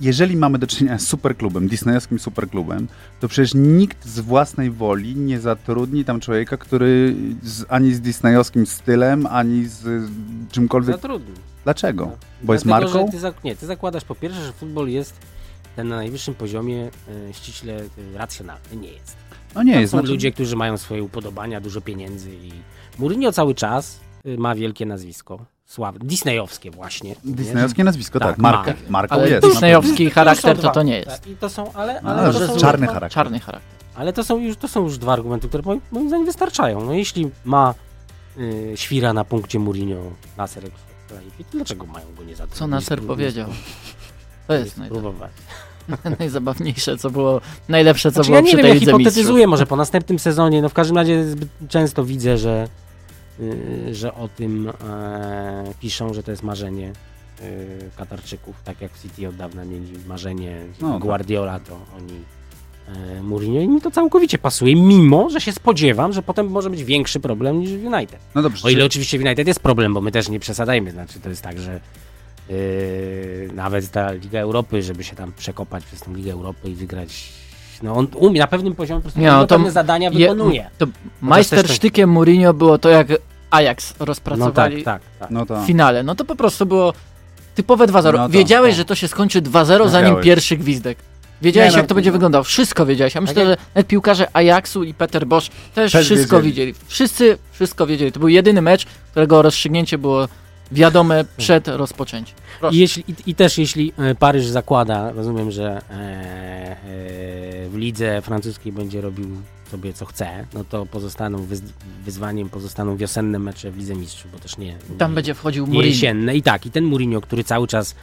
[0.00, 2.88] jeżeli mamy do czynienia z superklubem, disneyowskim superklubem,
[3.20, 8.66] to przecież nikt z własnej woli nie zatrudni tam człowieka, który z, ani z disneyowskim
[8.66, 10.10] stylem, ani z
[10.50, 10.96] czymkolwiek.
[10.96, 11.34] Zatrudnij.
[11.64, 12.10] Dlaczego?
[12.42, 13.18] Bo jest Dlatego, marką?
[13.18, 15.14] Że ty nie, ty zakładasz po pierwsze, że futbol jest
[15.76, 16.90] ten na najwyższym poziomie
[17.28, 18.76] e, ściśle e, racjonalny.
[18.76, 19.16] Nie jest.
[19.54, 19.90] No nie Tam jest.
[19.90, 22.52] są Znaczy, ludzie, którzy mają swoje upodobania, dużo pieniędzy i
[22.98, 25.46] Mourinho cały czas y, ma wielkie nazwisko.
[25.70, 26.06] Sławne.
[26.06, 27.16] Disneyowskie właśnie.
[27.24, 28.28] Disneyowskie nazwisko, tak.
[28.28, 28.74] Tak, markę.
[28.84, 28.90] ma.
[28.90, 29.46] Marką Ale jest.
[29.46, 31.26] disneyowski To charakter to dwa- to nie jest.
[31.26, 33.14] I to są, ale, No, ale, że to są, czarny no, charakter.
[33.14, 33.70] Czarny charakter.
[33.94, 36.84] ale to są, już, to są już dwa argumenty, które moim, moim zdaniem wystarczają.
[36.84, 37.74] No jeśli ma
[38.38, 39.96] y, świra na punkcie Mourinho
[40.36, 41.14] to
[41.52, 42.58] dlaczego mają go nie zatrudnić?
[42.58, 43.48] Co Nasser powiedział?
[44.46, 44.76] To jest
[46.18, 49.50] najzabawniejsze, co było, najlepsze, co Znaczy, było ja nie przy wiem, tej ja hipotetyzuję Mistrzów.
[49.50, 52.68] może po następnym sezonie, no w każdym razie zbyt często widzę, że,
[53.92, 56.92] że o tym e, piszą, że to jest marzenie
[57.40, 61.02] y, Katarczyków, tak jak w City od dawna mieli marzenie No, tak.
[61.02, 62.12] Guardiola, to oni
[63.18, 66.84] e, Mourinho i mi to całkowicie pasuje, mimo, że się spodziewam, że potem może być
[66.84, 68.18] większy problem niż w United.
[68.34, 68.66] No dobrze.
[68.66, 71.28] O ile czy- oczywiście w United jest problem, bo my też nie przesadajmy, znaczy to
[71.28, 71.80] jest tak, że
[72.48, 77.32] yy, nawet ta Liga Europy, żeby się tam przekopać przez tą Ligę Europy i wygrać,
[77.82, 80.70] no on umie, na pewnym poziomie po prostu Nie, no to zadania Je- wykonuje.
[80.78, 80.86] To
[81.20, 83.08] majstersztykiem Mourinho było to, jak
[83.50, 85.30] Ajax No rozpracowali tak, tak, tak.
[85.30, 85.62] No to.
[85.62, 86.02] w finale.
[86.02, 86.92] No to po prostu było
[87.54, 88.12] typowe 2-0.
[88.12, 88.76] No Wiedziałeś, to.
[88.76, 90.98] że to się skończy 2-0, zanim pierwszy gwizdek.
[91.42, 92.12] Wiedziałeś, Nie, no, jak to będzie no.
[92.12, 92.44] wyglądało.
[92.44, 93.14] Wszystko wiedziałeś.
[93.14, 96.72] Ja myślę, Tak że nawet piłkarze Ajaxu i Peter Bosch też, Też wszystko wiedzieli.
[96.72, 96.74] widzieli.
[96.86, 98.12] Wszyscy wszystko wiedzieli.
[98.12, 100.28] To był jedyny mecz, którego rozstrzygnięcie było
[100.72, 102.36] wiadome przed rozpoczęciem.
[102.70, 106.76] I, jeśli, i, I też jeśli e, Paryż zakłada, rozumiem, że e, e,
[107.68, 109.26] w lidze francuskiej będzie robił
[109.70, 111.62] sobie co chce, no to pozostaną wyz,
[112.04, 115.72] wyzwaniem pozostaną wiosenne mecze w Lidze Mistrzów, bo też nie, Tam nie, będzie wchodził nie
[115.72, 115.94] Mourinho.
[115.94, 116.36] jesienne.
[116.36, 117.94] I tak, i ten Mourinho, który cały czas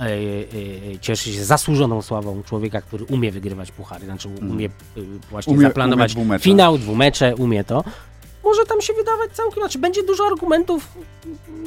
[0.00, 4.70] e, e, e, cieszy się zasłużoną sławą człowieka, który umie wygrywać puchary, znaczy umie e,
[5.30, 6.44] właśnie Umie- zaplanować umie dwumecze.
[6.44, 7.84] finał, dwumecze, umie to.
[8.44, 10.88] Może tam się wydawać całkiem, znaczy będzie dużo argumentów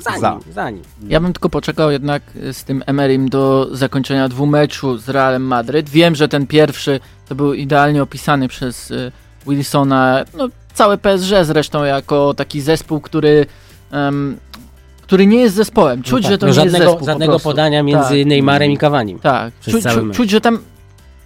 [0.04, 0.40] za nim, Za.
[0.54, 0.84] za nim.
[1.08, 5.90] Ja bym tylko poczekał jednak z tym Emerym do zakończenia dwumeczu z Realem Madryt.
[5.90, 9.12] Wiem, że ten pierwszy to był idealnie opisany przez y,
[9.48, 13.46] Wilsona, no całe PSG zresztą jako taki zespół, który
[13.92, 14.38] em,
[15.02, 16.04] który nie jest zespołem.
[16.04, 17.50] Czuć, No tak, że to no nie żadnego, jest zespół po Żadnego prostu.
[17.50, 18.26] podania między Tak.
[18.26, 19.20] Neymarem i Cavanim.
[19.20, 20.60] Tak, czuć, czuć, że tam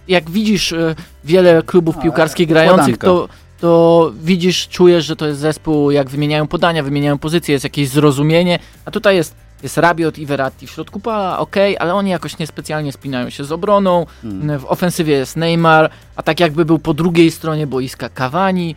[0.08, 3.28] jak widzisz y, wiele klubów A, piłkarskich grających, to,
[3.60, 8.58] to widzisz, czujesz, że to jest zespół, jak wymieniają podania, wymieniają pozycje, jest jakieś zrozumienie,
[8.84, 12.92] a tutaj jest, jest Rabiot i Verratti w środku pola, okej, ale oni jakoś niespecjalnie
[12.92, 14.58] spinają się z obroną, Mm.
[14.58, 18.76] w ofensywie jest Neymar, a tak jakby był po drugiej stronie boiska Cavani,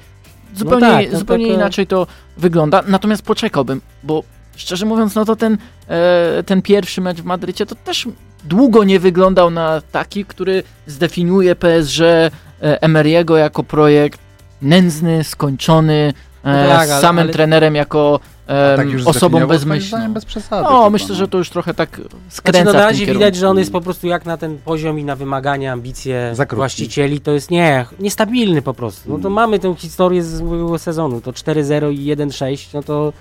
[0.55, 4.23] zupełnie, tak, no zupełnie tak, inaczej to wygląda, natomiast poczekałbym, bo
[4.55, 8.07] szczerze mówiąc, no to ten, e, ten pierwszy mecz w Madrycie to też
[8.43, 12.29] długo nie wyglądał na taki, który zdefiniuje PSG e,
[12.61, 14.19] Emery'ego jako projekt
[14.61, 19.47] nędzny, skończony, e, No tak, z samym ale- trenerem jako Tak już osobą zdefiniował, moim
[19.49, 19.87] bezmyślną.
[19.97, 20.61] zdaniem bez przesady.
[20.63, 21.89] No, chyba, myślę, że to już trochę tak
[22.29, 24.57] skręca Znaczy, no w na razie widać, że on jest po prostu jak na ten
[24.57, 29.09] poziom i na wymagania, ambicje właścicieli, to jest nie, niestabilny po prostu.
[29.09, 29.33] No to Mm.
[29.33, 33.13] mamy tę historię z ubiegłego sezonu, to 4-0 i 1-6, no to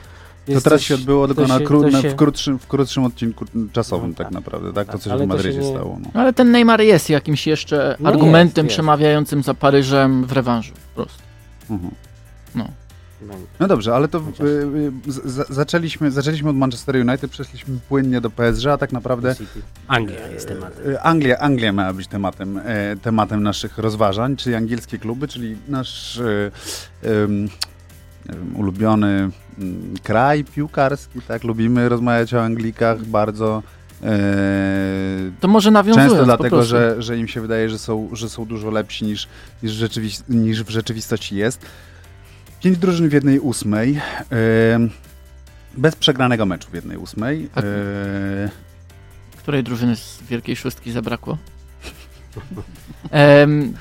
[0.46, 3.04] To teraz coś- się odbyło tylko to na, kró- to się- w, krótszym, w krótszym
[3.04, 4.34] odcinku czasowym No tak, tak.
[4.34, 4.86] naprawdę, tak?
[4.86, 5.98] To, Tak, co się w to Madrycie nie- stało.
[6.02, 6.08] No.
[6.14, 8.68] No, Ale ten Neymar jest jakimś jeszcze No argumentem jest, jest.
[8.68, 10.72] przemawiającym za Paryżem w rewanżu.
[10.94, 11.22] Po prostu.
[11.70, 11.94] Mhm.
[12.54, 12.68] No.
[13.60, 14.44] No dobrze, ale to y,
[15.08, 19.34] y, z, zaczęliśmy, zaczęliśmy od Manchester United, przeszliśmy płynnie do PSG, a tak naprawdę.
[19.88, 20.90] Anglia jest tematem.
[20.90, 26.16] y, Anglia, Anglia miała być tematem, e, tematem naszych rozważań, czyli angielskie kluby, czyli nasz
[26.16, 26.50] y,
[28.28, 31.44] wiem, ulubiony mm, kraj piłkarski, tak?
[31.44, 33.62] Lubimy rozmawiać o Anglikach bardzo.
[34.02, 34.12] e,
[35.40, 38.70] To może nawiązując Często dlatego, że, że im się wydaje, że są, że są dużo
[38.70, 39.28] lepsi niż,
[39.62, 41.66] niż, rzeczywist- niż w rzeczywistości jest.
[42.62, 44.00] Pięć drużyn w jednej ósmej.
[45.76, 47.48] bez przegranego meczu w jednej ósmej.
[47.54, 47.64] Tak.
[49.38, 51.38] Której drużyny z Wielkiej Szóstki zabrakło?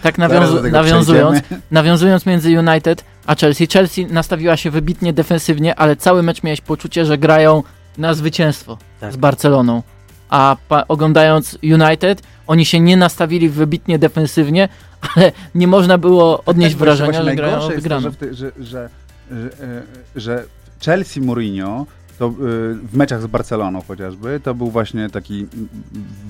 [0.02, 1.39] Tak nawiązu- nawiązując,
[1.72, 3.67] nawiązując między United a Chelsea.
[3.67, 7.63] Chelsea nastawiła się wybitnie defensywnie, ale cały mecz miałeś poczucie, że grają
[7.98, 9.13] na zwycięstwo Tak.
[9.13, 9.84] z Barceloną.
[10.30, 10.56] A
[10.88, 14.70] oglądając United, oni się nie nastawili wybitnie defensywnie,
[15.15, 18.11] ale nie można było odnieść Tak, wrażenia, że grają najgorsze jest to, wygraną.
[18.21, 18.89] że, że, że,
[19.31, 19.81] że, e,
[20.15, 20.43] że
[20.85, 21.85] Chelsea Mourinho
[22.19, 22.31] to y,
[22.75, 25.47] w meczach z Barceloną chociażby, to był właśnie taki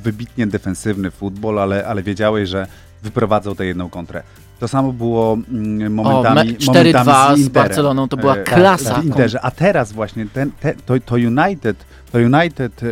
[0.04, 2.68] wybitnie defensywny futbol, ale, ale wiedziałeś, że
[3.04, 4.24] wyprowadzał tę jedną kontrę.
[4.60, 7.50] To samo było mm, O, momentami, me- momentami 4-2 z, z.
[7.50, 9.02] Barceloną to była E, klasa.
[9.02, 9.42] W Interze.
[9.42, 12.88] A teraz właśnie ten, te, to, to United, to United e,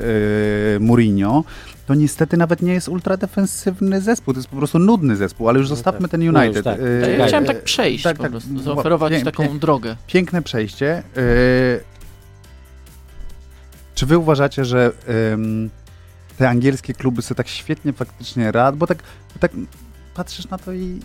[0.80, 1.44] Mourinho,
[1.90, 5.70] to niestety nawet nie jest ultradefensywny zespół, to jest po prostu nudny zespół, ale już
[5.70, 6.12] No zostawmy tak.
[6.12, 6.64] ten No już United.
[6.66, 6.80] tak.
[6.80, 9.44] Y, Ja Czekaj, chciałem y, tak przejść tak, po tak, prostu, ła- zaoferować pię- taką
[9.44, 9.96] pię- drogę.
[10.08, 11.04] Piękne przejście.
[11.18, 11.84] Y,
[13.96, 14.92] czy wy uważacie, że
[16.38, 18.98] te angielskie kluby sobie tak świetnie faktycznie rad, bo tak,
[19.40, 19.52] tak
[20.16, 21.00] patrzysz na to i,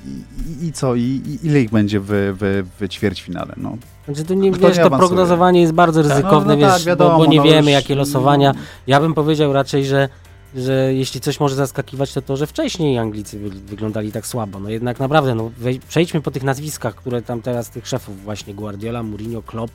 [0.60, 3.54] i, i co, I, i ile ich będzie w, w, w ćwierćfinale?
[3.56, 3.76] No.
[4.06, 5.08] Znaczy to nie, Kto wiesz, nie to awansuje?
[5.08, 7.70] prognozowanie jest bardzo ryzykowne, no, no tak, wiesz, wiadomo, bo, bo nie no wiemy już-
[7.70, 8.54] jakie losowania.
[8.86, 10.08] Ja bym powiedział raczej, że,
[10.54, 14.60] że jeśli coś może zaskakiwać, to to, że wcześniej Anglicy wy, wyglądali tak słabo.
[14.60, 15.50] No jednak naprawdę, no,
[15.88, 19.72] przejdźmy po tych nazwiskach, które tam teraz tych szefów właśnie Guardiola, Mourinho, Klopp,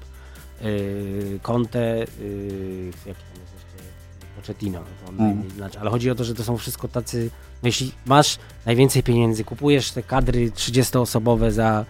[0.62, 2.06] yy, Conte, yy,
[3.06, 3.90] jaki tam jest jeszcze,
[4.42, 4.80] Pochettino.
[5.18, 5.50] no, Mm.
[5.50, 5.80] znaczy.
[5.80, 7.30] Ale chodzi o to, że to są wszystko tacy,
[7.64, 11.86] no, jeśli masz najwięcej pieniędzy, kupujesz te kadry 30-osobowe za,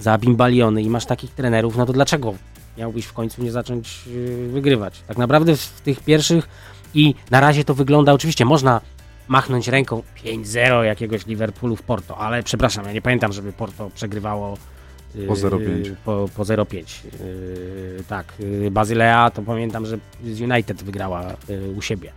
[0.00, 2.34] za bimbaliony i masz takich trenerów, no to dlaczego
[2.78, 5.02] miałbyś w końcu nie zacząć yy, wygrywać?
[5.06, 6.48] Tak naprawdę w, w tych pierwszych
[6.94, 8.80] i na razie to wygląda, oczywiście można
[9.28, 14.56] machnąć ręką 5-0 jakiegoś Liverpoolu w Porto, ale przepraszam, ja nie pamiętam, żeby Porto przegrywało
[15.14, 15.94] yy, Po 0,5.
[16.04, 16.74] Po, po 0,5.
[17.04, 22.12] Yy, tak, yy, Bazylea to pamiętam, że z United wygrała yy, u siebie.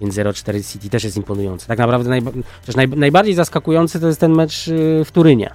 [0.00, 1.66] Więc 0-4 City też jest imponujące.
[1.66, 2.32] Tak naprawdę najba-
[2.66, 5.50] też naj, najbardziej zaskakujący to jest ten mecz yy, w Turynie.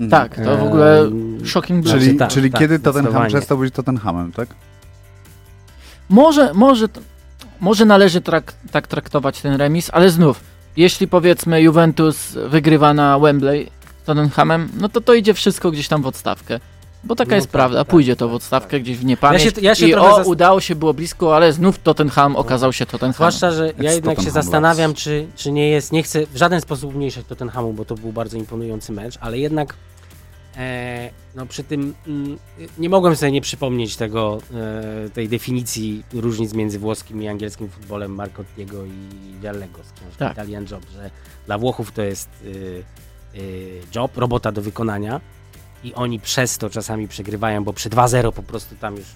[0.00, 0.10] Mhm.
[0.10, 1.94] Tak, to w ogóle Ehm, shocking blow.
[1.94, 3.28] Czyli, Znaczy, tak, czyli tak, kiedy Tottenham zdecydowanie.
[3.28, 4.48] przestał być Tottenhamem, tak?
[6.08, 6.86] Może, może,
[7.60, 10.40] może należy trak, tak traktować ten remis, ale znów,
[10.76, 13.70] jeśli powiedzmy Juventus wygrywa na Wembley
[14.02, 16.60] z Tottenhamem, no to to idzie wszystko gdzieś tam w odstawkę.
[17.04, 19.44] Bo taka No jest tak, prawda, tak, pójdzie to tak, w odstawkę gdzieś w niepamięć
[19.44, 22.86] Ja się- ja się i o, udało się, było blisko, ale znów Tottenham okazał się
[22.86, 23.32] Tottenhamem.
[23.32, 26.60] Zwłaszcza, że ja jednak się Tottenham zastanawiam, czy, czy nie jest, nie chcę w żaden
[26.60, 29.74] sposób umniejszać Tottenhamu, bo to był bardzo imponujący mecz, ale jednak
[31.34, 32.38] no przy tym mm,
[32.78, 38.14] nie mogłem sobie nie przypomnieć tego, e, tej definicji różnic między włoskim i angielskim futbolem
[38.14, 38.90] Marcottiego i
[39.40, 40.32] Viallego z książki Tak.
[40.32, 41.10] Italian Job, że
[41.46, 42.84] dla Włochów to jest y,
[43.34, 45.20] y, job, robota do wykonania
[45.84, 49.06] i oni przez to czasami przegrywają, bo przy 2-0 po prostu tam już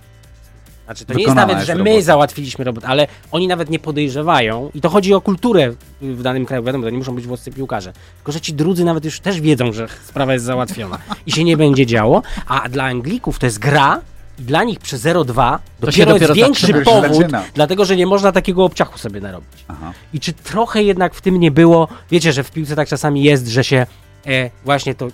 [0.84, 2.02] znaczy, to nie jest nawet, jest że my robota.
[2.04, 6.62] załatwiliśmy robotę, ale oni nawet nie podejrzewają i to chodzi o kulturę w danym kraju,
[6.62, 9.72] wiadomo, to nie muszą być włoscy piłkarze, tylko że ci drudzy nawet już też wiedzą,
[9.72, 14.00] że sprawa jest załatwiona i się nie będzie działo, a dla Anglików to jest gra
[14.38, 16.84] i dla nich przy 0-2 dopiero, dopiero jest większy zaczyna.
[16.84, 17.42] powód, Zaczyna.
[17.54, 19.48] dlatego że nie można takiego obciachu sobie narobić.
[19.68, 19.92] Aha.
[20.14, 23.46] I czy trochę jednak w tym nie było, wiecie, że w piłce tak czasami jest,
[23.48, 23.86] że się
[24.26, 25.08] e, właśnie to,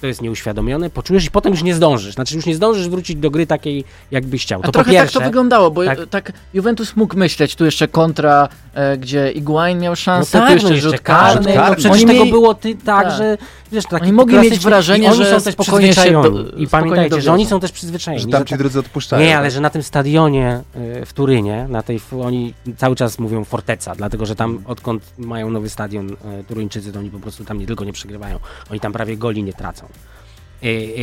[0.00, 2.14] to jest nieuświadomione, poczujesz i potem już nie zdążysz.
[2.14, 4.60] Znaczy już nie zdążysz wrócić do gry takiej, jakbyś chciał.
[4.60, 5.98] A To po trochę pierwsze, tak to wyglądało, bo tak.
[6.10, 6.32] tak.
[6.54, 10.68] Juventus mógł myśleć, tu jeszcze kontra, e, gdzie Iguain miał no szansę, tak, tu jeszcze
[10.68, 11.70] no jeszcze rzut karny, karny.
[11.70, 13.16] no przecież Oni tego mieli- było ty, tak, tak.
[13.18, 13.38] że
[13.72, 16.44] wiesz, taki Oni mogli mieć wrażenie, oni że są też spokojnie się przyzwyczajeni.
[16.52, 18.22] do- I pamiętajcie, że oni są też przyzwyczajeni.
[18.22, 19.22] Że tam ta- ci drudzy odpuszczają.
[19.26, 20.60] Nie, ale że na tym stadionie
[21.02, 25.50] y, w Turynie, na tej, oni cały czas mówią Forteca, dlatego że tam odkąd mają
[25.50, 28.38] nowy stadion y, Turyńczycy, to oni po prostu tam nie tylko nie przegrywają,
[28.70, 29.85] oni tam prawie goli nie tracą.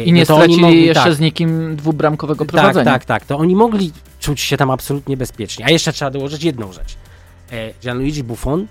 [0.05, 2.85] I nie no stracili mogli- jeszcze tak, z nikim dwubramkowego tak, prowadzenia.
[2.91, 5.65] tak, tak, to oni mogli czuć się tam absolutnie bezpiecznie.
[5.65, 6.95] A jeszcze trzeba dołożyć jedną rzecz.
[7.51, 8.67] E, Gianluigi Buffon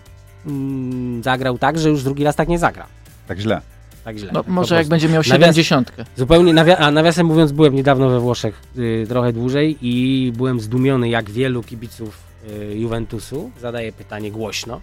[0.46, 2.86] mm, zagrał tak, że już drugi raz tak nie zagra.
[3.26, 3.60] Tak źle.
[4.04, 4.30] Tak źle.
[4.34, 5.92] No, może jak będzie miał Nawias- 70.
[6.16, 11.08] Zupełnie, nawia- a nawiasem mówiąc, byłem niedawno we Włoszech y, trochę dłużej i byłem zdumiony,
[11.08, 12.18] jak wielu kibiców
[12.50, 14.80] y, Juventusu zadaje pytanie głośno,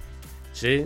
[0.59, 0.85] czy y,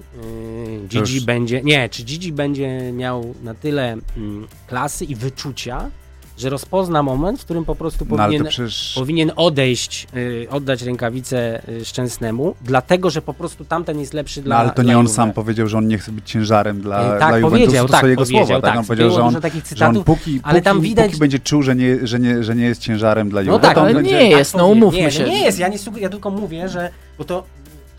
[0.88, 5.90] Gigi Już- będzie, nie, czy Gigi będzie miał na tyle mm, klasy i wyczucia,
[6.38, 8.92] że rozpozna moment, w którym po prostu No powinien to przecież...
[8.96, 14.44] powinien odejść, y, oddać rękawicę y, Szczęsnemu, dlatego, że po prostu tamten jest lepszy No
[14.46, 15.16] dla ale to dla nie on Juve.
[15.16, 17.52] sam powiedział, że on nie chce być ciężarem dla, Y, dla tak, Juventusu.
[17.66, 18.72] powiedział, to tak, są jego powiedział, słowa, tak?
[18.72, 18.80] tak.
[18.80, 21.40] On powiedział, że on, takich że on cytatów, póki, ale tam póki, widać- póki będzie
[21.40, 23.86] czuł, że nie, że, nie, że nie jest ciężarem dla No Juve, tak, to on
[23.86, 24.12] ale będzie...
[24.12, 25.24] nie jest, no powie- umówmy nie, się.
[25.24, 27.44] Nie jest, ja, nie ja tylko mówię, że bo to,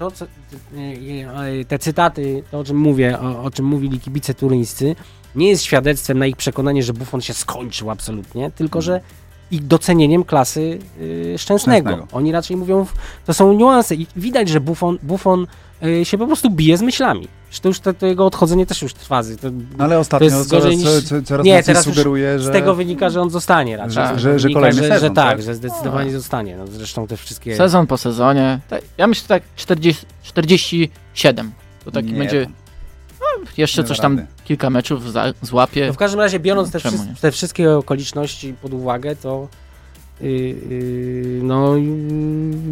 [0.04, 0.26] to co,
[1.68, 4.96] te cytaty, to o czym mówię, o, o czym mówili kibice turyńscy,
[5.34, 9.00] nie jest świadectwem na ich przekonanie, że Buffon się skończył absolutnie, tylko że
[9.50, 12.06] ich docenieniem klasy y, szczęsnego.
[12.12, 12.86] Oni raczej mówią,
[13.26, 15.46] to są niuanse i widać, że Buffon, Buffon
[16.04, 17.28] się po prostu bije z myślami.
[17.50, 19.22] Że to już to, to jego odchodzenie też już trwa.
[19.22, 22.38] To, No ale ostatnio jest coraz, gorzej niż- co, co, coraz Nie, teraz już sugeruje,
[22.38, 22.48] że...
[22.48, 23.92] Z tego wynika, że on zostanie raczej.
[23.94, 25.42] Że- że- że kolejny że, sezon, że tak, tak?
[25.42, 26.56] że zdecydowanie zostanie.
[26.56, 27.56] No, zresztą te wszystkie...
[27.56, 28.60] Sezon po sezonie.
[28.70, 31.52] Tak, ja myślę tak 40, 47.
[31.84, 32.46] To taki Nie, będzie
[33.56, 34.28] jeszcze nie coś tam rady.
[34.44, 35.86] kilka meczów za, złapie.
[35.86, 39.48] No w każdym razie, biorąc te, wszy- te wszystkie okoliczności pod uwagę, to
[41.42, 41.82] no, yy,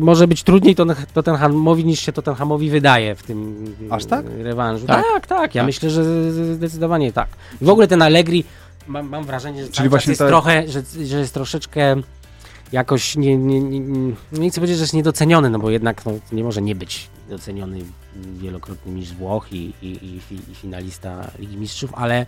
[0.01, 4.26] może być trudniej to Tottenhamowi niż się Tottenhamowi wydaje w tym yy, Aż tak?
[4.38, 4.86] rewanżu.
[4.86, 5.05] Tak?
[5.12, 5.66] Tak, tak, ja Tak.
[5.66, 7.28] myślę, że zdecydowanie tak.
[7.61, 8.45] W ogóle ten Allegri,
[8.86, 11.97] mam, mam wrażenie, że Czyli właśnie jest trochę, że, że jest troszeczkę
[12.72, 13.80] jakoś nie, nie, nie,
[14.32, 17.78] nie, chcę powiedzieć, że jest niedoceniony, no bo jednak no, nie może nie być doceniony
[18.16, 20.20] wielokrotny mistrz Włoch i, i, i,
[20.53, 22.26] i finalista Ligi Mistrzów, ale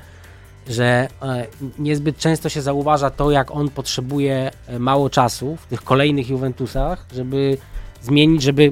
[0.69, 1.47] że e,
[1.79, 7.07] niezbyt często się zauważa to, jak on potrzebuje e, mało czasu w tych kolejnych Juventusach,
[7.15, 7.59] żeby
[8.03, 8.63] zmienić, żeby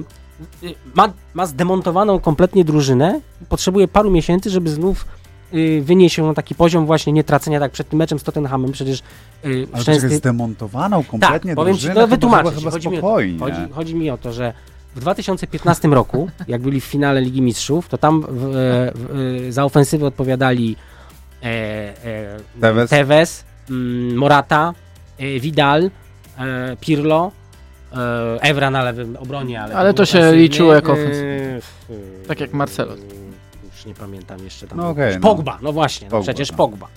[0.63, 5.05] y, ma, ma zdemontowaną kompletnie drużynę, potrzebuje paru miesięcy, żeby znów
[5.53, 8.71] y, wynieść ją na taki poziom właśnie nie tracenia tak przed tym meczem z Tottenhamem,
[8.71, 8.99] przecież
[9.45, 10.09] y, Ale szczęsny...
[10.09, 12.99] zdemontowaną kompletnie Tak, powiem ci, drużynę, to to wytłumaczę ci, chodzi mi to.
[13.01, 13.39] spokojnie.
[13.39, 14.53] Chodzi, chodzi mi o to, że
[14.95, 20.05] w 2015 roku, jak byli w finale Ligi Mistrzów, to tam w, w, za ofensywę
[20.05, 21.02] odpowiadali e, e,
[22.61, 22.89] Tevez.
[22.89, 24.73] Tevez mm, Morata,
[25.17, 25.91] e, Vidal,
[26.37, 27.31] e, Pirlo,
[27.93, 29.75] e, Evra na lewym obronie, ale...
[29.75, 31.59] Ale to się liczyło jako e, e,
[32.27, 32.95] Tak jak Marcelo.
[33.73, 34.77] Już nie pamiętam jeszcze tam.
[34.77, 35.21] No okej, no.
[35.21, 36.57] Pogba, no właśnie, no Pogba, przecież no.
[36.57, 36.87] Pogba.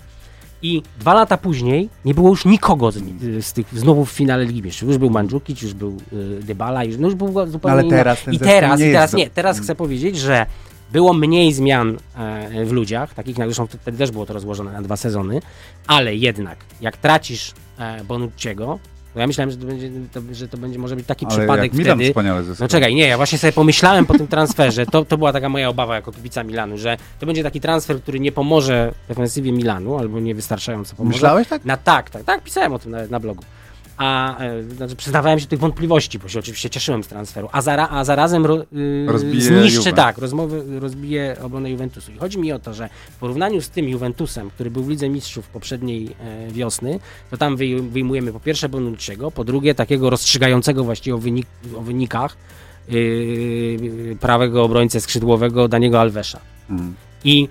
[0.63, 2.99] I dwa lata później nie było już nikogo z,
[3.41, 4.89] z tych znowu w finale Ligi Mistrzów.
[4.89, 7.97] Już był Mandzukic, już był y, Dybala, już, no już był zupełnie Ale inny.
[7.97, 10.47] teraz ten I teraz, nie i teraz nie, teraz chcę powiedzieć, że
[10.93, 14.83] było mniej zmian e, w ludziach, takich na zresztą wtedy też było to rozłożone na
[14.83, 15.41] dwa sezony,
[15.87, 18.79] ale jednak jak tracisz e, Bonucciego,
[19.15, 21.65] to ja myślałem, że to będzie, to, że to będzie może być taki Ale przypadek
[21.65, 22.11] jak Milan wtedy.
[22.11, 22.43] wspaniale.
[22.61, 25.69] No czekaj, nie, ja właśnie sobie pomyślałem po tym transferze, to, to była taka moja
[25.69, 30.21] obawa jako kibica Milanu, że to będzie taki transfer, który nie pomoże defensywie Milanu, albo
[30.21, 31.15] nie wystarczająco pomoże.
[31.17, 31.65] Myślałeś tak?
[31.65, 33.43] Na tak, tak, tak, pisałem o tym nawet na blogu.
[33.97, 37.63] A e, znaczy przyznawałem się do tych wątpliwości, bo się oczywiście cieszyłem z transferu, a,
[37.63, 39.97] zara, a zarazem ro, y, Rozbije zniszczy Juve.
[39.97, 42.13] tak, rozmowy, rozbije obronę Juventusu.
[42.13, 45.09] I chodzi mi o to, że w porównaniu z tym Juventusem, który był w Lidze
[45.09, 46.99] Mistrzów poprzedniej e, wiosny,
[47.31, 51.83] to tam wyj, wyjmujemy po pierwsze Bonucciego, po drugie takiego rozstrzygającego właściwie o, wynik, o
[51.83, 52.37] wynikach
[52.89, 56.41] yy, prawego obrońcę skrzydłowego Daniego Alvesa.
[56.71, 56.95] Mm.
[57.25, 57.49] I,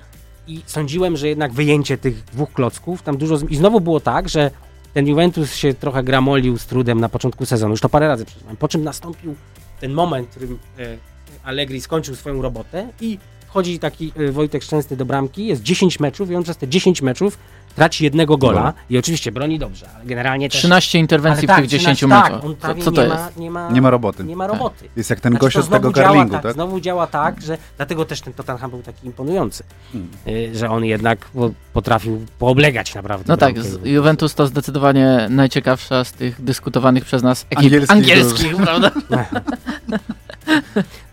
[0.47, 3.37] I sądziłem, że jednak wyjęcie tych dwóch klocków, tam dużo.
[3.49, 4.51] I znowu było tak, że
[4.95, 7.73] ten Juventus się trochę gramolił z trudem na początku sezonu.
[7.73, 8.57] Już to parę razy przeczytałem.
[8.57, 9.35] Po czym nastąpił
[9.79, 10.97] ten moment, w którym e,
[11.43, 16.31] Allegri skończył swoją robotę i wchodzi taki e, Wojtek Szczęsny do bramki, jest 10 meczów
[16.31, 17.37] i on przez te 10 meczów
[17.75, 20.59] traci jednego gola i oczywiście broni dobrze, ale generalnie też...
[20.59, 22.31] 13 interwencji ale w tych 10 13 meczach.
[22.41, 23.23] Tak, on Co, prawie co to nie, jest?
[23.37, 24.23] Ma, nie, ma, Nie ma roboty.
[24.23, 24.89] nie ma roboty.
[24.95, 26.53] Jest jak ten Znaczy, gość z tego karlingu, tak, tak?
[26.53, 30.09] Znowu działa tak, że dlatego też ten Tottenham był taki imponujący, Hmm.
[30.27, 33.25] y, że on jednak po- potrafił pooblegać naprawdę.
[33.27, 33.55] No tak.
[33.83, 38.91] Juventus to zdecydowanie najciekawsza z tych dyskutowanych przez nas ekip Angielskich angielskich, prawda?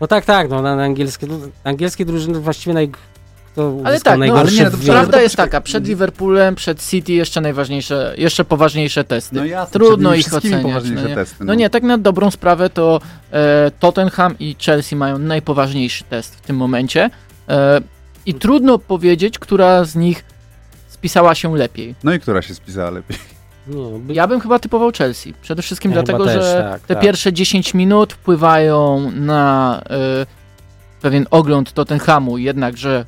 [0.01, 2.91] No tak, tak, no na, na angielskie, no, angielskie drużyny właściwie naj,
[3.55, 7.13] to Ale tak, no, ale nie, no to Prawda jest taka, przed Liverpoolem, przed City
[7.13, 9.35] jeszcze najważniejsze, jeszcze poważniejsze testy.
[9.35, 10.83] No jasne, Trudno ich oceniać.
[10.95, 11.15] No nie?
[11.15, 13.01] testy, no nie, tak na dobrą sprawę to
[13.31, 17.09] e, Tottenham i Chelsea mają najpoważniejszy test w tym momencie
[17.49, 17.81] e,
[18.25, 20.25] i trudno powiedzieć, która z nich
[20.87, 21.95] spisała się lepiej.
[22.03, 23.17] No i która się spisała lepiej?
[23.67, 25.33] Nie, by, Ja bym chyba typował Chelsea.
[25.41, 27.03] Przede wszystkim Ja dlatego, też, że tak, te tak.
[27.03, 30.25] pierwsze 10 minut wpływają na e,
[31.01, 33.05] pewien ogląd Tottenhamu, jednak, że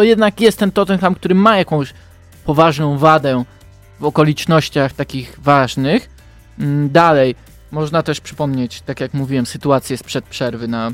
[0.00, 1.94] to jednak jest ten Tottenham, który ma jakąś
[2.44, 3.44] poważną wadę
[4.00, 6.08] w okolicznościach takich ważnych.
[6.58, 7.34] Mm, Dalej,
[7.70, 10.92] można też przypomnieć, tak jak mówiłem, sytuację sprzed przerwy na e,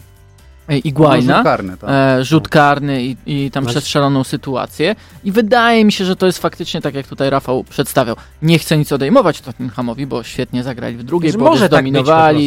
[0.68, 1.90] No, Iguaina rzut karny, tak.
[1.90, 4.96] e, rzut karny i, i tam Masz- przestrzeloną sytuację.
[5.24, 8.16] I wydaje mi się, że to jest faktycznie tak, jak tutaj Rafał przedstawiał.
[8.42, 11.92] Nie chcę nic odejmować Tottenhamowi, bo świetnie zagrali w drugiej Że połowie, może tak i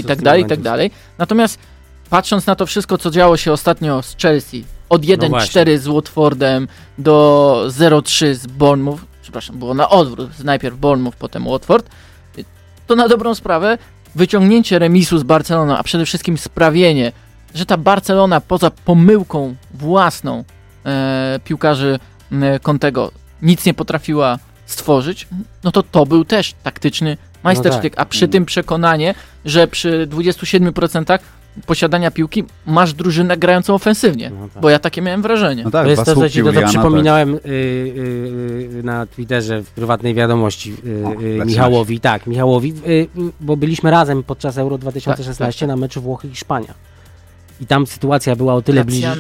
[0.04, 0.92] tak dalej, i tak dalej.
[1.18, 1.60] Natomiast
[2.10, 6.68] patrząc na to wszystko, co działo się ostatnio z Chelsea, od No 1-4 z Watfordem
[6.98, 11.90] do 0-3 z Bournemouth, przepraszam, było na odwrót, najpierw Bournemouth, potem Watford,
[12.88, 13.78] to na dobrą sprawę
[14.16, 17.12] wyciągnięcie remisu z Barceloną, a przede wszystkim sprawienie,
[17.56, 20.44] że ta Barcelona poza pomyłką własną
[20.86, 22.00] e, piłkarzy
[22.32, 23.12] e, Contego
[23.42, 25.28] nic nie potrafiła stworzyć,
[25.64, 29.16] no to to był też taktyczny majstersztyk, a przy tym przekonanie,
[29.46, 31.20] że przy 27%
[31.66, 34.62] posiadania piłki masz drużynę grającą ofensywnie, No tak.
[34.62, 35.64] bo ja takie miałem wrażenie.
[35.64, 37.50] No tak, to jest to, co ci to, przypominałem y, y,
[38.80, 41.46] y, na Twitterze w prywatnej wiadomości y, O, y.
[41.46, 42.00] Michałowi.
[42.00, 43.08] Tak, Michałowi, y,
[43.42, 46.74] bo byliśmy razem podczas Euro 2016 Tak, tak, na meczu Włochy i Hiszpania.
[47.62, 49.12] I tam sytuacja była o tyle bliżej.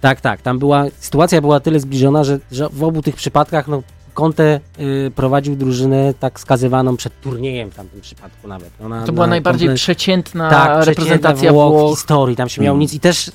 [0.00, 0.42] Tak, tak.
[0.42, 3.82] Tam była, sytuacja była tyle zbliżona, że, że w obu tych przypadkach no,
[4.16, 8.70] Conte y, prowadził drużynę tak skazywaną przed turniejem w tamtym przypadku nawet.
[8.80, 11.96] No, na, To była na najbardziej komple- przeciętna tak, reprezentacja Włoch, w Włoch.
[11.98, 12.80] historii, tam się miał Mm.
[12.80, 13.32] nic i też y,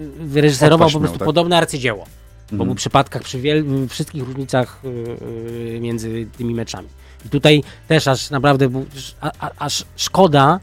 [0.00, 1.26] y, wyreżyserował Odpaść po miał, prostu tak.
[1.26, 2.04] podobne arcydzieło
[2.48, 2.68] w Mhm.
[2.68, 4.88] obu przypadkach przy wiel- w wszystkich różnicach y,
[5.76, 6.88] y, między tymi meczami.
[7.26, 8.86] I tutaj też aż naprawdę był,
[9.20, 10.60] a, a, aż szkoda,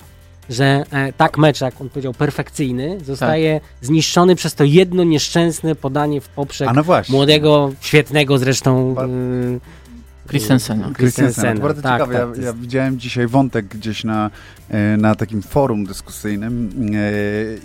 [0.49, 6.21] że e, tak mecz, jak on powiedział, perfekcyjny, zostaje zniszczony przez to jedno nieszczęsne podanie
[6.21, 9.59] w poprzek no młodego, świetnego zresztą Ba- y,
[10.27, 10.91] Christensena.
[11.61, 12.13] Bardzo Tak, ciekawe.
[12.13, 14.31] tak, ja, to ja jest- widziałem dzisiaj wątek gdzieś na,
[14.69, 17.01] e, na takim forum dyskusyjnym e,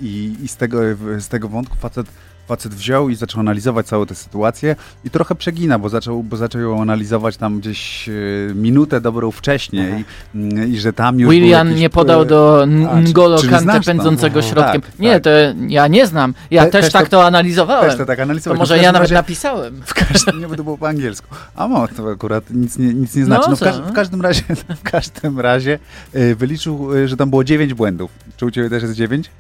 [0.02, 0.78] i, i z, tego,
[1.18, 2.06] z tego wątku facet,
[2.48, 6.60] facet wziął i zaczął analizować całą tę sytuację i trochę przegina, bo zaczął, bo zaczął
[6.60, 8.12] ją analizować tam gdzieś e,
[8.54, 12.64] minutę dobrą wcześniej mm, i że tam już jakiś, nie podał e, do
[13.02, 13.86] N'Golo Kante to?
[13.86, 14.48] pędzącego Aha.
[14.48, 14.80] środkiem.
[14.82, 15.22] Tak, nie, tak.
[15.22, 15.30] to
[15.68, 16.34] ja nie znam.
[16.50, 17.88] Ja Te- też, też tak to- to analizowałem.
[17.90, 18.58] Też to tak to analizować.
[18.58, 19.82] może No ja nawet razie- napisałem.
[19.86, 21.28] W każdym, nie, bo to było po angielsku.
[21.54, 23.42] A mo, to akurat nic nie, nic nie znaczy.
[23.44, 24.42] No No, w, każ, w każdym razie,
[24.80, 25.78] w każdym razie
[26.16, 28.10] y, wyliczył, y, że tam było 9 błędów.
[28.36, 29.30] Czy u Ciebie też jest 9?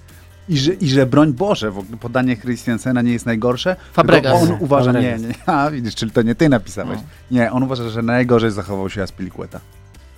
[0.48, 3.76] I że, I że broń Boże, w ogóle podanie Christiansena nie jest najgorsze.
[3.92, 4.42] Fabregas.
[4.42, 5.36] On uważa, nie, Fabregas.
[5.48, 6.98] nie, a widzisz, czyli to nie ty napisałeś.
[6.98, 7.04] No.
[7.38, 9.60] Nie, on uważa, że najgorzej zachował się Aspilicueta.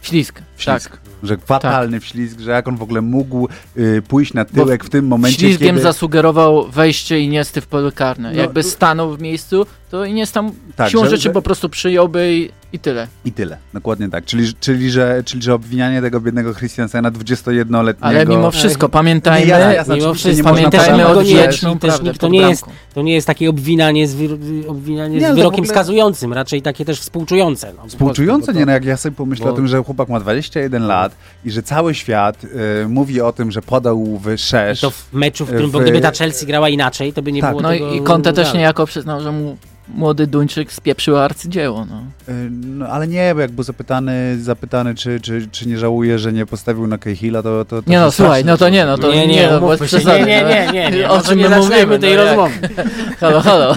[0.03, 0.43] Ślisk.
[0.57, 0.91] Wślizg.
[0.91, 1.01] Tak.
[1.23, 5.07] Że fatalny wślizg, że jak on w ogóle mógł y, pójść na tyłek w tym
[5.07, 5.83] momencie, Ślizgiem kiedy...
[5.83, 8.33] zasugerował wejście Iniesty w pole karne.
[8.33, 10.43] No, Jakby stanął w miejscu, to Iniesta
[10.77, 13.07] Tak, siłą że- rzeczy że- po prostu przyjąłby i, i tyle.
[13.25, 14.25] I tyle, dokładnie tak.
[14.25, 18.07] Czyli, czyli, że, czyli że obwinianie tego biednego Christiansena 21-letniego...
[18.07, 21.75] Ale mimo wszystko, pamiętajmy, ja- ja- Mimo oczywiście wszystko, nie można pamiętajmy o to wieczną
[21.75, 22.65] i też prawdę nikt- to nie jest-.
[22.95, 24.31] To nie jest takie obwinanie z, wir,
[24.69, 27.73] obwinanie Nie, z to wyrokiem ogóle- skazującym, raczej takie też współczujące.
[27.77, 30.21] No, Współczujące, prostu, nie, no jak ja sobie pomyślę bo- o tym, że chłopak ma
[30.21, 32.49] 21 lat i że cały świat y,
[32.89, 34.81] mówi o tym, że podał w to, szerz.
[34.81, 37.41] to w meczu, w którym, w- bo gdyby ta Chelsea grała inaczej, to by nie
[37.41, 37.51] Tak.
[37.51, 39.57] było No tego i Conte też niejako przyznał, że mu
[39.89, 41.85] młody Duńczyk spieprzył arcydzieło.
[41.85, 42.03] No.
[42.35, 46.33] Y, no, ale nie, bo jak był zapytany, zapytany czy, czy, czy nie żałuje, że
[46.33, 47.91] nie postawił na Cahilla, to, to, to...
[47.91, 49.99] Nie no, słuchaj, no to nie, no to Nie, nie, nie, no, się.
[49.99, 50.49] Nie, nie, no.
[50.49, 51.09] nie, nie, nie.
[51.11, 51.99] O Może czym nie my mówimy?
[51.99, 52.69] tej no, jak- rozmowy.
[53.21, 53.77] Halo, halo.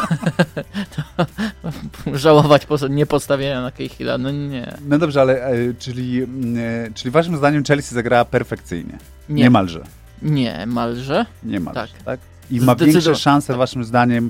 [0.95, 1.25] To,
[2.17, 4.73] żałować po, nie postawienia na Cahilla, no nie.
[4.87, 6.27] No dobrze, ale y, czyli, y,
[6.95, 8.97] czyli waszym zdaniem Chelsea zagrała perfekcyjnie?
[9.29, 9.81] Nie, Niemalże.
[10.21, 11.25] nie malże.
[11.43, 12.03] Niemalże, tak?
[12.03, 12.19] Tak.
[12.51, 14.29] I ma większe szanse waszym zdaniem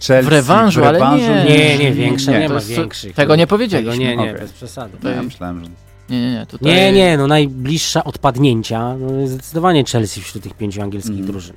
[0.00, 1.44] Chelsea W rewanżu, ale nie.
[1.44, 3.14] Nie, nie, większe nie, to ma większych.
[3.14, 4.04] Tego nie Tego powiedzieliśmy.
[4.04, 4.40] nie, nie, Okej.
[4.40, 4.98] bez przesady.
[5.16, 5.70] Ja myślałem, że...
[6.10, 6.46] Nie, nie, nie.
[6.46, 6.72] Tutaj...
[6.72, 11.30] Nie, nie, no najbliższa odpadnięcia no, jest zdecydowanie Chelsea wśród tych pięciu angielskich Mhm.
[11.32, 11.56] drużyn.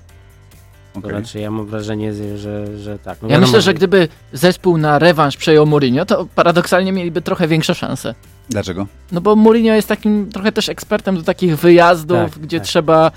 [0.94, 1.12] To okej.
[1.12, 3.18] Raczej ja mam wrażenie, że, że tak.
[3.22, 7.48] No Ja wiadomo, myślę, że gdyby zespół na rewanż przejął Mourinho, to paradoksalnie mieliby trochę
[7.48, 8.16] większe szanse.
[8.50, 8.88] Dlaczego?
[9.12, 12.68] No bo Mourinho jest takim trochę też ekspertem do takich wyjazdów, Tak, gdzie tak.
[12.68, 13.12] trzeba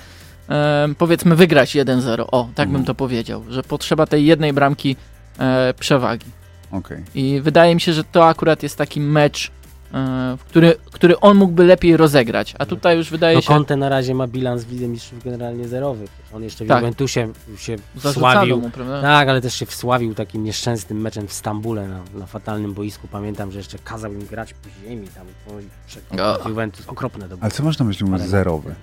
[0.49, 2.25] em, powiedzmy wygrać 1-0.
[2.33, 2.85] O, tak bym Mhm.
[2.85, 4.97] to powiedział, że potrzeba tej jednej bramki
[5.39, 6.27] e, przewagi.
[6.71, 7.05] Okej.
[7.15, 9.51] I wydaje mi się, że to akurat jest taki mecz,
[9.95, 12.55] e, który, który on mógłby lepiej rozegrać.
[12.59, 13.49] A tutaj już wydaje No się...
[13.49, 16.05] Conte na razie ma bilans Widzę Mistrzów generalnie zerowy.
[16.33, 16.79] On jeszcze w Tak.
[16.79, 18.61] Juventusie się wsławił.
[18.61, 18.71] mu?
[19.03, 23.09] Tak, ale też się wsławił takim nieszczęsnym meczem w Stambule na, na fatalnym boisku.
[23.09, 25.27] Pamiętam, że jeszcze kazał im grać po ziemi tam.
[25.57, 26.49] Oj, przed O.
[26.49, 26.89] Juventus.
[26.89, 27.43] Okropne to było.
[27.43, 28.75] Ale co masz na myśli mówiąc zerowy?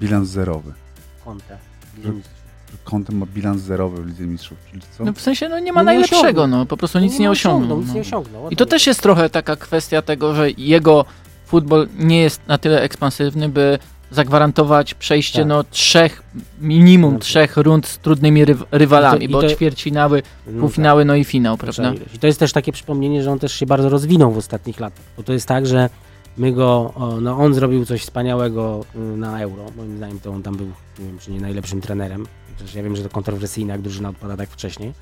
[0.00, 0.72] Bilans zerowy.
[1.24, 1.58] Conte.
[2.84, 5.04] Kątem ma bilans zerowy w Lidze Mistrzów, czyli co?
[5.04, 6.48] No w sensie, no nie ma No nie najlepszego, osiągnął.
[6.60, 7.78] no po prostu nic nie, osiągnął.
[7.78, 7.94] Nic no.
[7.94, 8.50] nie osiągnął.
[8.50, 11.04] I to też jest trochę taka kwestia tego, że jego
[11.46, 13.78] futbol nie jest na tyle ekspansywny, by
[14.10, 15.48] zagwarantować przejście Tak.
[15.48, 16.22] no trzech,
[16.60, 20.60] minimum No trzech rund z trudnymi ryw- rywalami, I to- i bo to- ćwierćfinały, No
[20.60, 21.92] półfinały, no i finał, tak, prawda?
[22.14, 25.04] I to jest też takie przypomnienie, że on też się bardzo rozwinął w ostatnich latach.
[25.16, 25.90] Bo to jest tak, że
[26.36, 29.64] my go, no on zrobił coś wspaniałego y, na Euro.
[29.76, 30.66] Moim zdaniem to on tam był,
[30.98, 32.26] nie wiem, czy nie najlepszym trenerem.
[32.58, 34.92] Chociaż ja wiem, że to kontrowersyjne, jak drużyna odpada tak wcześniej.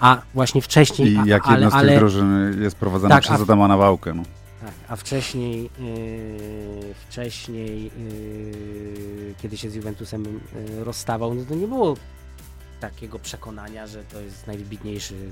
[0.00, 1.12] A właśnie wcześniej...
[1.12, 4.14] I a, jak ale, jedna z tych ale, drużyn jest prowadzona Tak, przez Adama Nawałkę.
[4.14, 4.22] No.
[4.60, 11.66] Tak, a wcześniej, yy, wcześniej yy, kiedy się z Juventusem yy, rozstawał, no to nie
[11.66, 11.96] było
[12.80, 15.30] takiego przekonania, że to jest najwybitniejszy yy,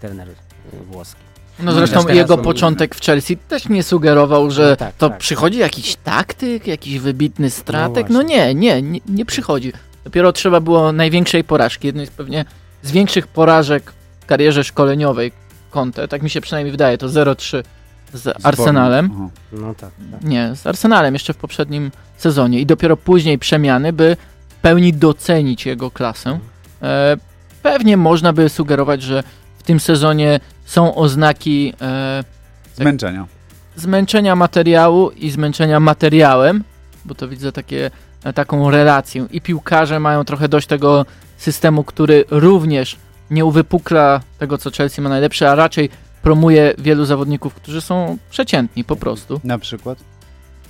[0.00, 1.20] trener yy, włoski.
[1.58, 5.18] No No zresztą jego początek w Chelsea też nie sugerował, że No tak, to tak.
[5.18, 8.10] przychodzi jakiś taktyk, jakiś wybitny strateg.
[8.10, 8.36] No, właśnie.
[8.36, 9.72] nie, nie, nie, nie przychodzi.
[10.04, 12.44] Dopiero trzeba było największej porażki, jednej z pewnie
[12.82, 15.32] z większych porażek w karierze szkoleniowej
[15.70, 17.62] Conte, tak mi się przynajmniej wydaje, to 0-3
[18.12, 19.10] z Arsenalem.
[19.14, 19.28] Aha.
[19.52, 20.24] No tak, tak.
[20.24, 24.16] Nie, z Arsenalem jeszcze w poprzednim sezonie i dopiero później przemiany, by
[24.48, 26.38] w pełni docenić jego klasę.
[26.82, 27.16] E,
[27.62, 29.22] pewnie można by sugerować, że
[29.58, 32.24] w tym sezonie są oznaki e,
[32.74, 33.26] Zmęczenia.
[33.76, 36.64] zmęczenia materiału i zmęczenia materiałem,
[37.04, 37.90] bo to widzę takie,
[38.34, 39.26] taką relację.
[39.30, 41.06] I piłkarze mają trochę dość tego
[41.36, 42.96] systemu, który również
[43.30, 45.88] nie uwypukla tego, co Chelsea ma najlepsze, a raczej
[46.22, 49.40] promuje wielu zawodników, którzy są przeciętni po prostu.
[49.44, 49.98] Na przykład?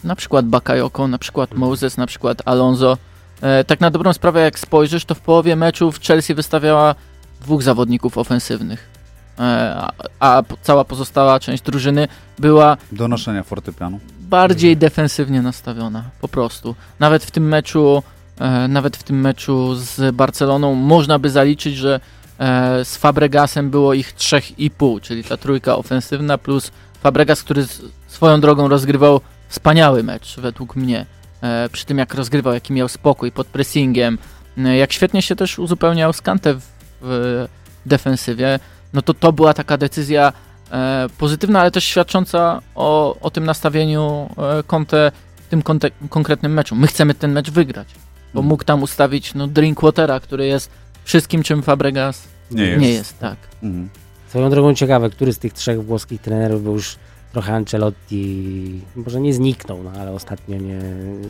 [0.05, 2.99] Na przykład Bakayoko, na przykład Moses, na przykład Alonso.
[3.41, 6.95] E, tak na dobrą sprawę, jak spojrzysz, to w połowie meczów Chelsea wystawiała
[7.41, 9.00] dwóch zawodników ofensywnych.
[9.41, 9.89] E,
[10.21, 14.01] a, cała pozostała część drużyny była Do noszenia fortepianu.
[14.21, 16.75] bardziej defensywnie nastawiona, po prostu.
[16.99, 18.03] Nawet w tym meczu,
[18.41, 22.01] e, nawet w tym meczu z Barceloną można by zaliczyć, że
[22.39, 26.71] e, z Fabregasem było ich 3,5, czyli ta trójka ofensywna plus
[27.03, 31.07] Fabregas, który z, swoją drogą rozgrywał wspaniały mecz według mnie.
[31.43, 34.19] E, przy tym jak rozgrywał, jaki miał spokój pod pressingiem,
[34.57, 36.61] jak świetnie się też uzupełniał Skante w,
[37.01, 37.47] w
[37.87, 38.59] defensywie,
[38.93, 40.33] no to to była taka decyzja
[40.73, 46.53] e, pozytywna, ale też świadcząca o, o tym nastawieniu e, Conte w tym konte- konkretnym
[46.53, 46.77] meczu.
[46.77, 47.89] My chcemy ten mecz wygrać,
[48.35, 48.47] bo Mhm.
[48.47, 50.71] mógł tam ustawić no, Drinkwatera, który jest
[51.05, 52.81] wszystkim, czym Fabregas Nie jest.
[52.83, 53.37] nie jest tak.
[53.63, 53.89] Mhm.
[54.29, 56.97] Swoją drogą ciekawe, który z tych trzech włoskich trenerów był już
[57.33, 60.79] trochę Ancelotti, może nie zniknął, no ale ostatnio nie...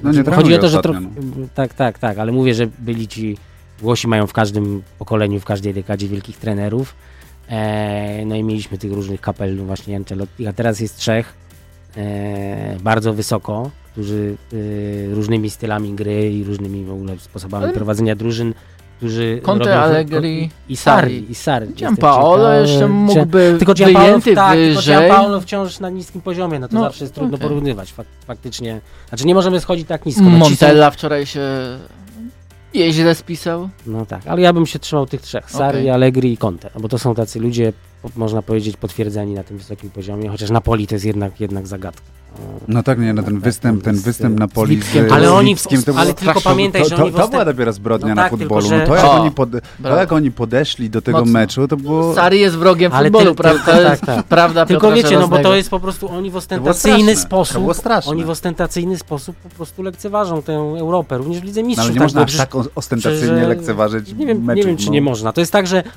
[0.03, 1.01] No nie Chodzi trenuje o to, że trochę...
[1.55, 3.37] Tak, tak, tak, ale mówię, że byli ci...
[3.79, 6.95] Włosi mają w każdym pokoleniu, w każdej dekadzie wielkich trenerów.
[7.51, 11.35] E, no i mieliśmy tych różnych kapel, no właśnie Ancelotti, a teraz jest trzech
[11.97, 18.17] e, bardzo wysoko, którzy e, różnymi stylami gry i różnymi w ogóle sposobami Ale- prowadzenia
[18.17, 18.55] drużyn,
[18.97, 21.75] którzy Conte, Allegri, i Sarri, i Sarri.
[21.75, 24.83] Gianpaolo jeszcze mógłby tylko Gianpaolo, tak, tylko.
[24.83, 27.49] Gianpaolo wciąż na niskim poziomie, no to No, zawsze jest trudno okej.
[27.49, 28.81] porównywać fak faktycznie.
[29.09, 30.23] Znaczy nie możemy schodzić tak nisko.
[30.23, 31.41] No, ci są- Montella wczoraj się
[32.75, 33.69] nieźle spisał.
[33.87, 35.91] No tak, ale ja bym się trzymał tych trzech, Sarri, Okej.
[35.91, 37.73] Allegri i Conte, no bo to są tacy ludzie,
[38.17, 42.03] można powiedzieć, potwierdzeni na tym wysokim poziomie, chociaż Napoli to jest jednak, jednak zagadka.
[42.69, 45.09] No tak, nie, no ten Tak, występ, ten z- występ na poli z, Lipskiem.
[45.09, 47.45] z Ale oni- Lipskiem, to ale tylko to- pamiętaj, to, że to, oni to była
[47.45, 48.63] dopiero zbrodnia No na tak, futbolu.
[48.69, 49.49] tylko, No to, że- jak O, oni pod,
[49.83, 51.33] to jak oni podeszli do tego Mocno.
[51.33, 52.15] meczu, to było...
[52.15, 53.61] Sarri jest wrogiem Ale futbolu, ty- prawda?
[53.65, 54.23] ty- To tak, jest tak.
[54.37, 57.15] prawda Tylko Piotra wiecie, no bo to jest po prostu, oni w To ostentacyjny straszne.
[57.15, 58.11] To sposób, było straszne.
[58.13, 61.85] oni w ostentacyjny sposób po prostu lekceważą tę Europę, również w Lidze No, Mistrzów.
[61.87, 64.57] ale nie tak, można przecież- tak ostentacyjnie że- lekceważyć Nie wiem, meczów.
[64.65, 64.93] nie wiem czy no.
[64.93, 65.33] nie można.
[65.33, 65.89] To jest tak, że to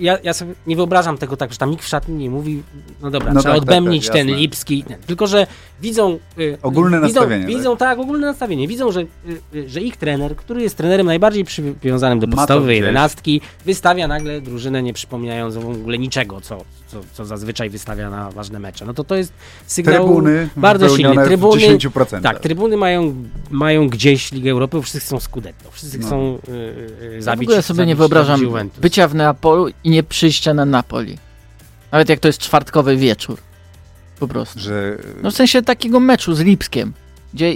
[0.00, 2.62] ja, ja sobie nie wyobrażam tego tak, że tam nikt w szatni nie mówi,
[3.02, 4.26] no dobra, No trzeba tak, tak, odbębnić tak, ten.
[4.26, 4.98] Lipski, ten.
[4.98, 5.46] tylko że
[5.80, 6.18] widzą...
[6.38, 7.56] y, Ogólne widzą, nastawienie, tak?
[7.56, 7.98] Widzą, tak?
[7.98, 8.68] ogólne nastawienie.
[8.68, 9.06] Widzą, że, y,
[9.54, 14.82] y, że ich trener, który jest trenerem najbardziej przywiązanym do podstawowej jedenastki, wystawia nagle drużynę
[14.82, 18.84] nie przypominającą w ogóle niczego, co, co, co zazwyczaj wystawia na ważne mecze.
[18.84, 19.32] No to to jest
[19.66, 20.04] sygnał...
[20.04, 21.14] Trybuny bardzo silny.
[21.26, 22.22] Trybuny- w 10%.
[22.22, 23.14] Tak, trybuny mają,
[23.50, 26.06] mają gdzieś Ligę Europy, wszyscy chcą Scudetto, wszyscy No.
[26.06, 26.52] chcą y,
[27.02, 28.80] y, Ja zabić w ogóle sobie nie zabić- wyobrażam zabić Juventus.
[28.80, 31.18] bycia w Neapolu i nie przyjścia na Napoli.
[31.92, 33.38] Nawet jak to jest czwartkowy wieczór.
[34.20, 34.60] Po prostu.
[34.60, 34.96] Że...
[35.22, 36.92] No w sensie takiego meczu z Lipskiem,
[37.34, 37.54] gdzie...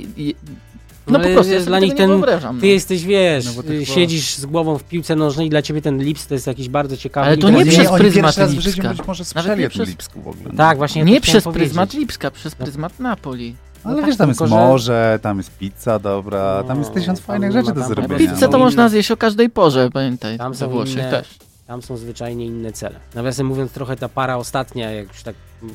[1.09, 2.61] i- No po Ale prostu ja dla nich ten- wyobrażam.
[2.61, 2.73] Ty no.
[2.73, 6.03] jesteś, wiesz, No ty chyba- siedzisz z głową w piłce nożnej i dla ciebie ten
[6.03, 7.27] Lips to jest jakiś bardzo ciekawy...
[7.27, 8.89] Ale to nie przez pryzmat raz Lipska.
[8.89, 10.51] być może Nawet nie przez- Lipsku w ogóle.
[10.57, 13.55] Tak, właśnie Nie przez pryzmat Lipska, przez pryzmat Napoli.
[13.85, 16.91] Ale No tak, wiesz, tam jest tylko, że- morze, tam jest pizza dobra, tam jest
[16.91, 18.19] No, tysiąc tam fajnych rzeczy do zrobienia.
[18.19, 21.29] Pizzę to inne- można zjeść o każdej porze, pamiętaj, Tam we są Włoszech inne- też.
[21.67, 23.01] Tam są zwyczajnie inne cele.
[23.15, 25.75] Nawiasem mówiąc, trochę ta para ostatnia, jak już tak, mm,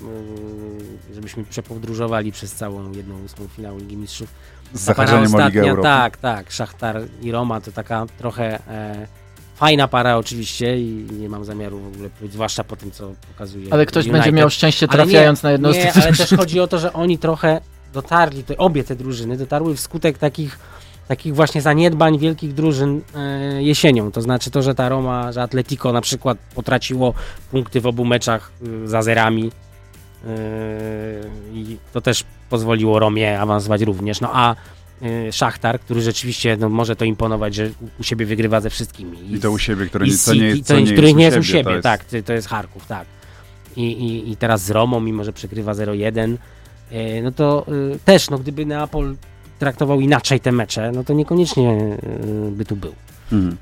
[1.16, 4.30] żebyśmy przepodróżowali przez całą jedną ósmą finału Ligi Mistrzów.
[4.74, 5.84] Z zahaczeniem o Ligę Europy.
[5.84, 9.08] tak, tak, Szachtar i Roma to taka trochę e,
[9.56, 13.86] fajna para oczywiście i nie mam zamiaru w ogóle, zwłaszcza po tym, co pokazuje Ale
[13.86, 14.22] ktoś United.
[14.22, 16.94] będzie miał szczęście trafiając na jedną nie, z tych ale też chodzi o to, że
[16.94, 17.62] oni trochę
[17.94, 20.60] dotarli, te, obie te drużyny dotarły wskutek takich,
[21.08, 24.12] takich właśnie zaniedbań wielkich drużyn e, jesienią.
[24.12, 27.14] To znaczy to, że ta Roma, że Atletico na przykład potraciło
[27.52, 28.52] punkty w obu meczach
[28.84, 29.71] y, za zerami e,
[31.54, 34.22] i to też pozwoliło Romie awansować również.
[34.22, 34.56] No a
[35.02, 37.70] e, Szachtar, który rzeczywiście no, może to imponować, że
[38.00, 39.34] u, siebie wygrywa ze wszystkimi.
[39.36, 41.16] I to u siebie, które I nie, co nie, City, jest- co nie jest, których
[41.16, 43.06] nie jest u siebie, to jest- tak, to- jest Charków, tak.
[43.76, 46.38] I, i, I teraz z Romą, mimo że przegrywa 0-1,
[46.92, 47.66] e, no to
[48.06, 49.16] też, no gdyby Neapol
[49.60, 51.98] traktował inaczej te mecze, no to niekoniecznie
[52.52, 52.94] by tu był.
[53.32, 53.58] Mhm.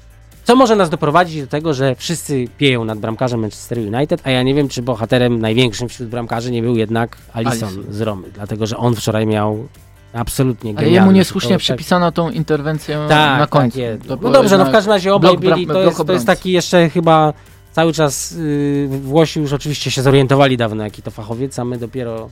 [0.50, 4.44] Co może nas doprowadzić do tego, że wszyscy pieją nad bramkarzem Manchester United, a ja
[4.44, 7.94] nie wiem, czy bohaterem największym wśród bramkarzy nie był jednak Alisson Alisson.
[7.94, 9.68] z Romy, dlatego że on wczoraj miał
[10.14, 13.80] absolutnie Ale genialny jemu niesłusznie tak- przypisano tą interwencję tak, na końcu.
[13.80, 14.08] Tak.
[14.08, 16.26] To no dobrze, no w każdym razie obaj blok byli, bram- to jest, to jest
[16.26, 17.34] taki jeszcze chyba
[17.72, 22.30] cały czas yy, Włosi już oczywiście się zorientowali dawno, jaki to fachowiec, a my dopiero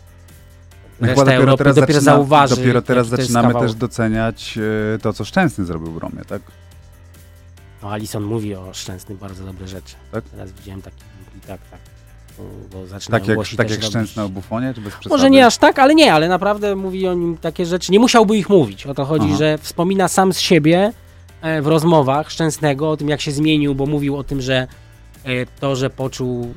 [1.01, 2.55] No reszta chyba dopiero Europy teraz, dopiero zaczyna, zauważy.
[2.55, 4.59] dopiero teraz to zaczynamy też doceniać
[4.95, 6.41] e, to, co Szczęsny zrobił w Romie, tak?
[7.83, 9.95] No, Alison mówi o Szczęsnym bardzo dobre rzeczy.
[10.11, 10.23] Tak?
[10.23, 11.03] Teraz widziałem taki
[11.47, 11.79] tak, tak.
[12.71, 13.89] Bo zaczynają Tak jak, Włosi tak jak robić.
[13.89, 15.09] Szczęsny o Bufonie, czy bez przesady?
[15.09, 17.91] Może nie aż tak, ale nie, ale naprawdę mówi o nim takie rzeczy.
[17.91, 18.85] Nie musiałby ich mówić.
[18.85, 19.37] O to chodzi, Aha.
[19.37, 20.91] że wspomina sam z siebie
[21.41, 24.67] e, w rozmowach Szczęsnego o tym, jak się zmienił, bo mówił o tym, że
[25.23, 26.53] e, to, że poczuł,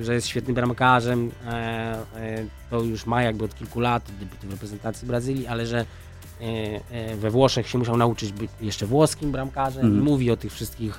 [0.00, 2.04] y, że jest świetnym bramkarzem, e,
[2.70, 4.02] to już ma jakby od kilku lat
[4.42, 5.84] w reprezentacji Brazylii, ale że
[7.18, 10.98] we Włoszech się musiał nauczyć być jeszcze włoskim bramkarzem i mówi o tych wszystkich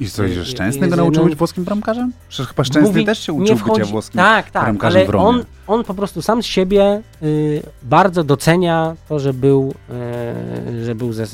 [0.00, 2.12] I co, że I- Szczęsny go nauczył no- być włoskim bramkarzem?
[2.28, 5.10] Przecież chyba Szczęsny Mówi- też się uczył wchodzi- bycia włoskim Tak, tak, bramkarzem ale w
[5.10, 5.26] Romie.
[5.26, 9.74] on, on po prostu sam z siebie y, bardzo docenia to, że był,
[10.80, 11.26] y, że był ze,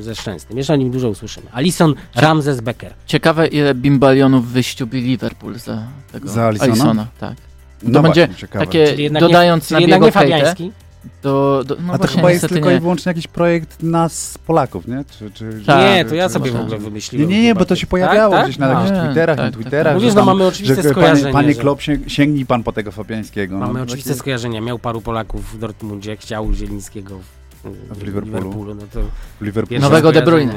[0.00, 0.58] ze Szczęsnym.
[0.58, 1.46] Jeszcze o nim dużo usłyszymy.
[1.52, 2.94] Alison Ramses Becker.
[3.06, 5.82] Ciekawe, ile bimbalionów wyściubi Liverpool za
[6.12, 7.06] tego Za Alisona?
[7.20, 7.34] tak.
[7.82, 8.66] No to będzie właśnie, ciekawe.
[8.66, 10.68] takie, Czyli jednak dodając nie, na jednak biegu nie hejtę, Fabiański.
[10.68, 10.89] to,
[11.22, 12.76] do, no A to właśnie chyba jest tylko nie.
[12.76, 15.04] i wyłącznie jakiś projekt nas, Polaków, nie?
[15.18, 15.80] Czy, czy, Tak.
[15.80, 17.28] nie, to ja czy- sobie w ogóle Nie, wymyśliłem.
[17.28, 17.58] nie, nie, chyba.
[17.58, 18.76] bo to się pojawiało Tak, gdzieś na tak?
[18.78, 19.84] jakichś A, Twitterach, tak, na tak, Twitterach.
[19.84, 19.94] tak.
[19.94, 21.32] Mówisz, że no tam- mamy oczywiste że panie, skojarzenie.
[21.32, 23.58] panie że- Klopp, sięg- sięgnij pan po tego Fabiańskiego.
[23.58, 24.60] Mamy no, oczywiste takie- skojarzenia.
[24.60, 27.18] Miał paru Polaków w Dortmundzie, chciał Zielińskiego
[27.64, 28.74] w, W Liverpoolu.
[28.74, 29.00] No to
[29.40, 29.82] w Liverpoolu.
[29.82, 30.22] Nowego De.
[30.22, 30.54] Bruyne.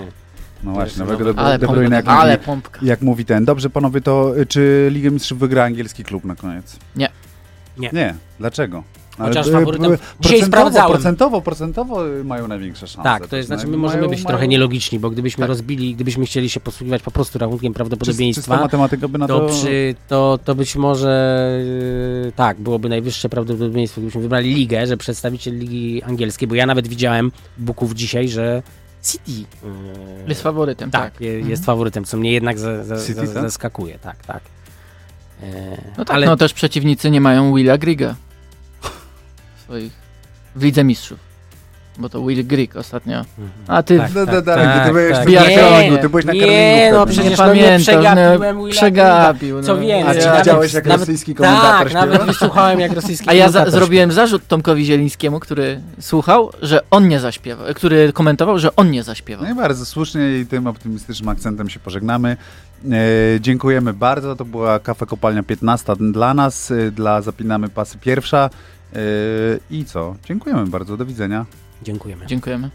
[0.63, 2.79] No właśnie, nowego nowe- De, Ale, De Bruyne, jak, ale mówi, pompka.
[2.83, 3.45] jak mówi ten.
[3.45, 6.75] Dobrze, panowie, to y, czy Ligę Mistrzów wygra angielski klub na koniec?
[6.95, 7.09] Nie.
[7.77, 7.89] Nie.
[7.93, 8.83] Nie, dlaczego?
[9.17, 10.91] Chociaż by- faworytem- Dzisiaj procentowo, sprawdzałem.
[10.91, 13.03] procentowo, procentowo mają największe szanse.
[13.03, 15.49] Tak, to jest znaczy my Mają- możemy być mają- trochę nielogiczni, bo gdybyśmy Tak.
[15.49, 19.45] rozbili, gdybyśmy chcieli się posługiwać po prostu rachunkiem prawdopodobieństwa, matematyka by na to, to...
[19.53, 21.13] przy, to, to być może
[22.25, 26.87] yy, tak, byłoby najwyższe prawdopodobieństwo, gdybyśmy wybrali ligę, że przedstawiciel Ligi Angielskiej, bo ja nawet
[26.87, 28.63] widziałem Buków dzisiaj, że
[29.03, 29.45] City yy,
[30.27, 31.21] Jest faworytem, tak, tak.
[31.21, 31.63] je- jest Mhm.
[31.65, 33.43] faworytem, co mnie jednak za, za, City, za, tak?
[33.43, 34.41] zaskakuje, tak, tak.
[35.43, 38.15] E, No tak, ale no też przeciwnicy nie mają Willa Grigga.
[39.73, 39.91] Swoich.
[40.55, 41.19] W Lidze Mistrzów.
[41.97, 43.17] Bo to Will Grigg ostatnio.
[43.17, 43.49] Mhm.
[43.67, 45.25] A ty Tak, No, tak, no, tak, tak, ty byłeś tak.
[45.25, 46.97] na Nie, karlingu, ty byłeś na nie, karlingu.
[46.97, 47.11] no wtedy.
[47.21, 49.61] przecież nie no nie pamiętasz, przegapiłem no, Willa przegapił.
[49.63, 49.81] Co no.
[49.81, 52.05] więcej, A czy widziałeś, jak nawet- rosyjski komentator Tak, śpiewa?
[52.05, 57.19] nawet wysłuchałem jak rosyjski A ja zrobiłem zarzut Tomkowi Zielińskiemu, który słuchał, że on nie
[57.19, 59.45] zaśpiewał, który komentował, że on nie zaśpiewał.
[59.45, 62.37] No i bardzo słusznie i tym optymistycznym akcentem się pożegnamy.
[62.91, 64.35] E, dziękujemy bardzo.
[64.35, 68.49] To była kafe kopalnia 15 dla nas, e, dla Zapinamy Pasy pierwsza.
[68.95, 68.99] E,
[69.71, 70.15] I co?
[70.25, 70.97] Dziękujemy bardzo.
[70.97, 71.45] Do widzenia.
[71.83, 72.25] Dziękujemy.
[72.25, 72.69] Dziękujemy.